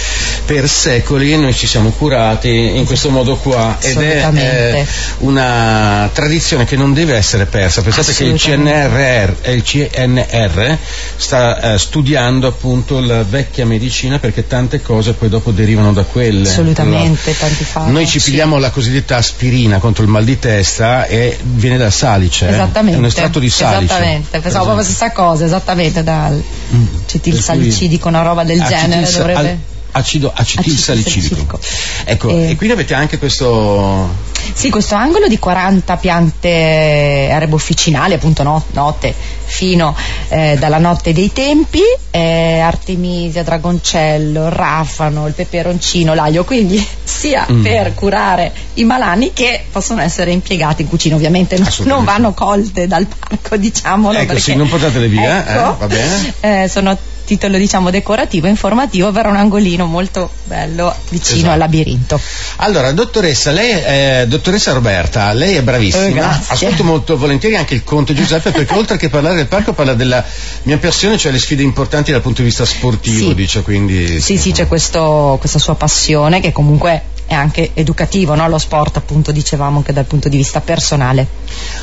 per 0.44 0.68
secoli 0.68 1.36
noi 1.36 1.54
ci 1.54 1.66
siamo 1.66 1.90
curati 1.90 2.48
in 2.48 2.84
questo 2.84 3.10
modo 3.10 3.36
qua 3.36 3.76
ed 3.80 3.98
è 3.98 4.28
eh, 4.34 4.86
una 5.18 6.10
tradizione 6.12 6.64
che 6.64 6.76
non 6.76 6.92
deve 6.92 7.14
essere 7.14 7.46
persa. 7.46 7.82
Pensate 7.82 8.12
che 8.14 8.24
il 8.24 8.38
CNR, 8.38 9.34
il 9.46 9.62
CNR 9.62 10.78
sta 11.22 11.74
eh, 11.74 11.78
studiando 11.78 12.46
appunto 12.48 13.00
la 13.00 13.22
vecchia 13.22 13.64
medicina 13.64 14.18
perché 14.18 14.46
tante 14.46 14.82
cose 14.82 15.12
poi 15.12 15.28
dopo 15.28 15.52
derivano 15.52 15.92
da 15.92 16.02
quelle. 16.02 16.48
Assolutamente, 16.48 17.30
allora, 17.30 17.46
tanti 17.46 17.64
farmaci. 17.64 17.92
Noi 17.94 18.06
ci 18.06 18.20
pigliamo 18.20 18.58
la 18.58 18.70
cosiddetta 18.70 19.16
aspirina 19.16 19.78
contro 19.78 20.02
il 20.02 20.10
mal 20.10 20.24
di 20.24 20.38
testa 20.38 21.06
e 21.06 21.38
viene 21.40 21.78
dal 21.78 21.92
salice. 21.92 22.48
Eh? 22.48 22.52
Esattamente. 22.52 22.96
È 22.96 22.98
un 22.98 23.06
estratto 23.06 23.38
di 23.38 23.48
salice. 23.48 23.84
Esattamente, 23.84 24.40
pensavo 24.40 24.64
proprio 24.64 24.76
la 24.76 24.82
stessa 24.82 25.12
cosa, 25.12 25.44
esattamente 25.44 26.02
dal 26.02 26.42
mm. 26.74 26.86
cetilsalicidico, 27.06 28.08
una 28.08 28.22
roba 28.22 28.44
del 28.44 28.60
genere 28.62 29.10
dovrebbe... 29.10 29.38
Al 29.38 29.58
acido 29.92 30.32
acetilsalicilico. 30.34 31.58
Ecco, 32.04 32.28
e... 32.28 32.50
e 32.50 32.56
quindi 32.56 32.74
avete 32.74 32.94
anche 32.94 33.18
questo 33.18 34.30
sì, 34.54 34.70
questo 34.70 34.96
angolo 34.96 35.28
di 35.28 35.38
40 35.38 35.96
piante 35.96 36.48
erbe 36.48 37.54
officinali, 37.54 38.14
appunto 38.14 38.42
no, 38.42 38.62
note 38.72 39.14
fino 39.44 39.94
eh, 40.28 40.56
dalla 40.58 40.78
notte 40.78 41.12
dei 41.12 41.32
tempi, 41.32 41.80
eh, 42.10 42.58
artemisia, 42.58 43.42
dragoncello, 43.42 44.48
rafano, 44.48 45.26
il 45.26 45.32
peperoncino, 45.32 46.12
l'aglio, 46.14 46.44
quindi 46.44 46.84
sia 47.02 47.46
mm. 47.50 47.62
per 47.62 47.94
curare 47.94 48.52
i 48.74 48.84
malani 48.84 49.32
che 49.32 49.64
possono 49.70 50.00
essere 50.02 50.32
impiegati 50.32 50.82
in 50.82 50.88
cucina, 50.88 51.14
ovviamente 51.14 51.56
non, 51.58 51.68
non 51.84 52.04
vanno 52.04 52.32
colte 52.34 52.86
dal 52.86 53.06
parco, 53.06 53.56
diciamolo. 53.56 54.18
Ecco, 54.18 54.26
perché, 54.26 54.42
sì, 54.42 54.54
non 54.54 54.68
portatele 54.68 55.08
via, 55.08 55.46
eh, 55.46 55.52
ecco, 55.52 55.72
eh, 55.72 55.76
va 55.78 55.86
bene. 55.86 56.34
Eh, 56.40 56.68
sono 56.68 56.96
titolo 57.24 57.56
diciamo 57.56 57.90
decorativo 57.90 58.46
e 58.46 58.50
informativo 58.50 59.10
per 59.12 59.26
un 59.26 59.36
angolino 59.36 59.86
molto 59.86 60.30
bello 60.44 60.94
vicino 61.10 61.38
esatto. 61.38 61.52
al 61.52 61.58
labirinto. 61.58 62.20
Allora, 62.56 62.92
dottoressa, 62.92 63.50
lei 63.50 63.70
è, 63.70 64.24
dottoressa 64.26 64.72
Roberta, 64.72 65.32
lei 65.32 65.56
è 65.56 65.62
bravissima. 65.62 66.38
Eh, 66.38 66.44
Ascolto 66.46 66.84
molto 66.84 67.16
volentieri 67.16 67.56
anche 67.56 67.74
il 67.74 67.84
conte 67.84 68.14
Giuseppe 68.14 68.50
perché 68.50 68.74
oltre 68.74 68.96
che 68.96 69.08
parlare 69.08 69.36
del 69.36 69.46
parco 69.46 69.72
parla 69.72 69.94
della 69.94 70.24
mia 70.62 70.78
passione, 70.78 71.16
cioè 71.16 71.32
le 71.32 71.38
sfide 71.38 71.62
importanti 71.62 72.12
dal 72.12 72.20
punto 72.20 72.42
di 72.42 72.48
vista 72.48 72.64
sportivo, 72.64 73.28
sì. 73.28 73.34
dice 73.34 73.62
quindi. 73.62 74.06
Sì, 74.06 74.20
sì, 74.20 74.38
sì 74.38 74.52
c'è 74.52 74.66
questo, 74.66 75.36
questa 75.38 75.58
sua 75.58 75.74
passione 75.74 76.40
che 76.40 76.52
comunque 76.52 77.02
è 77.26 77.34
anche 77.34 77.70
educativo, 77.74 78.34
no? 78.34 78.48
lo 78.48 78.58
sport 78.58 78.98
appunto 78.98 79.32
dicevamo 79.32 79.78
anche 79.78 79.92
dal 79.92 80.04
punto 80.04 80.28
di 80.28 80.36
vista 80.36 80.60
personale. 80.60 81.26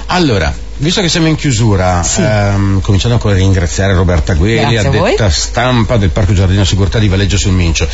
Allora, 0.08 0.54
visto 0.80 1.02
che 1.02 1.10
siamo 1.10 1.28
in 1.28 1.36
chiusura, 1.36 2.04
sì. 2.04 2.22
ehm, 2.22 2.82
cominciando 2.82 3.20
a 3.22 3.34
ringraziare 3.34 3.94
Roberta 3.94 4.34
Gueli, 4.34 4.78
addetta 4.78 5.30
stampa 5.30 5.98
del 5.98 6.10
Parco 6.10 6.34
Giardino 6.34 6.64
Sicurtà 6.64 7.00
di 7.00 7.08
Valeggio 7.08 7.38
sul 7.38 7.54
Mincio 7.54 7.88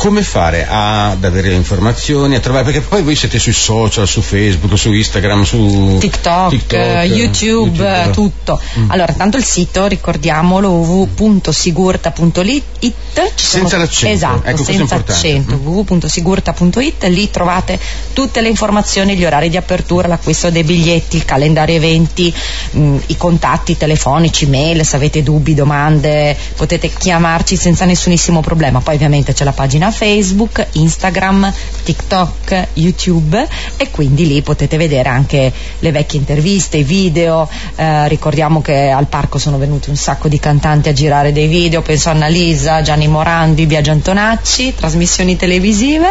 come 0.00 0.22
fare 0.22 0.66
ad 0.66 1.22
avere 1.24 1.52
informazioni, 1.52 2.34
a 2.34 2.40
trovare, 2.40 2.64
perché 2.64 2.80
poi 2.80 3.02
voi 3.02 3.14
siete 3.14 3.38
sui 3.38 3.52
social, 3.52 4.08
su 4.08 4.22
Facebook, 4.22 4.78
su 4.78 4.90
Instagram, 4.90 5.42
su 5.42 5.98
TikTok, 6.00 6.48
TikTok 6.48 7.04
YouTube, 7.04 7.82
YouTube, 7.82 8.10
tutto. 8.10 8.58
Mm. 8.78 8.90
Allora, 8.92 9.12
tanto 9.12 9.36
il 9.36 9.44
sito, 9.44 9.86
ricordiamolo, 9.86 10.70
www.sigurta.it 10.70 12.94
senza 13.34 13.76
l'accento, 13.76 14.14
esatto, 14.14 14.48
ecco, 14.48 14.64
senza 14.64 14.94
accento, 14.94 15.56
mm. 15.56 15.66
www.sigurta.it, 15.66 17.04
lì 17.04 17.30
trovate 17.30 17.78
tutte 18.14 18.40
le 18.40 18.48
informazioni, 18.48 19.14
gli 19.14 19.26
orari 19.26 19.50
di 19.50 19.58
apertura, 19.58 20.08
l'acquisto 20.08 20.48
dei 20.48 20.64
biglietti, 20.64 21.16
il 21.16 21.26
calendario 21.26 21.76
eventi, 21.76 22.32
mh, 22.70 22.80
mm, 22.80 22.96
i 23.08 23.18
contatti 23.18 23.76
telefonici, 23.76 24.46
mail, 24.46 24.82
se 24.82 24.96
avete 24.96 25.22
dubbi, 25.22 25.52
domande, 25.52 26.34
potete 26.56 26.88
chiamarci 26.88 27.56
senza 27.56 27.84
nessunissimo 27.84 28.40
problema. 28.40 28.80
Poi 28.80 28.94
ovviamente 28.94 29.34
c'è 29.34 29.44
la 29.44 29.52
pagina 29.52 29.88
Facebook, 29.90 30.66
Instagram, 30.72 31.52
TikTok, 31.84 32.68
YouTube 32.74 33.46
e 33.76 33.90
quindi 33.90 34.26
lì 34.26 34.42
potete 34.42 34.76
vedere 34.76 35.08
anche 35.08 35.52
le 35.78 35.90
vecchie 35.90 36.18
interviste, 36.18 36.78
i 36.78 36.84
video. 36.84 37.48
Eh, 37.76 38.08
ricordiamo 38.08 38.60
che 38.60 38.90
al 38.90 39.06
parco 39.06 39.38
sono 39.38 39.58
venuti 39.58 39.90
un 39.90 39.96
sacco 39.96 40.28
di 40.28 40.38
cantanti 40.38 40.88
a 40.88 40.92
girare 40.92 41.32
dei 41.32 41.46
video, 41.46 41.82
penso 41.82 42.08
a 42.08 42.12
Annalisa, 42.12 42.82
Gianni 42.82 43.08
Morandi, 43.08 43.66
Biagio 43.66 43.92
Antonacci, 43.92 44.74
trasmissioni 44.74 45.36
televisive 45.36 46.08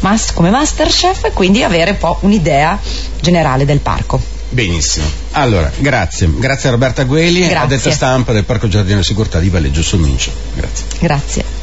mas- 0.00 0.32
come 0.32 0.50
Masterchef 0.50 1.24
e 1.24 1.32
quindi 1.32 1.62
avere 1.62 1.92
un 1.92 1.98
po' 1.98 2.18
un'idea 2.20 2.78
generale 3.20 3.64
del 3.64 3.80
parco. 3.80 4.38
Benissimo. 4.50 5.06
Allora, 5.32 5.70
grazie. 5.78 6.28
Grazie 6.36 6.68
a 6.68 6.72
Roberta 6.72 7.04
Gueli, 7.04 7.46
grazie. 7.46 7.56
addetta 7.56 7.90
stampa 7.92 8.32
del 8.32 8.44
Parco 8.44 8.66
Giardino 8.66 8.98
di 8.98 9.04
Sicurtà 9.04 9.38
di 9.38 9.48
Valleggio 9.48 9.82
sul 9.82 10.00
Mincio. 10.00 10.32
Grazie. 10.54 10.86
Grazie. 10.98 11.59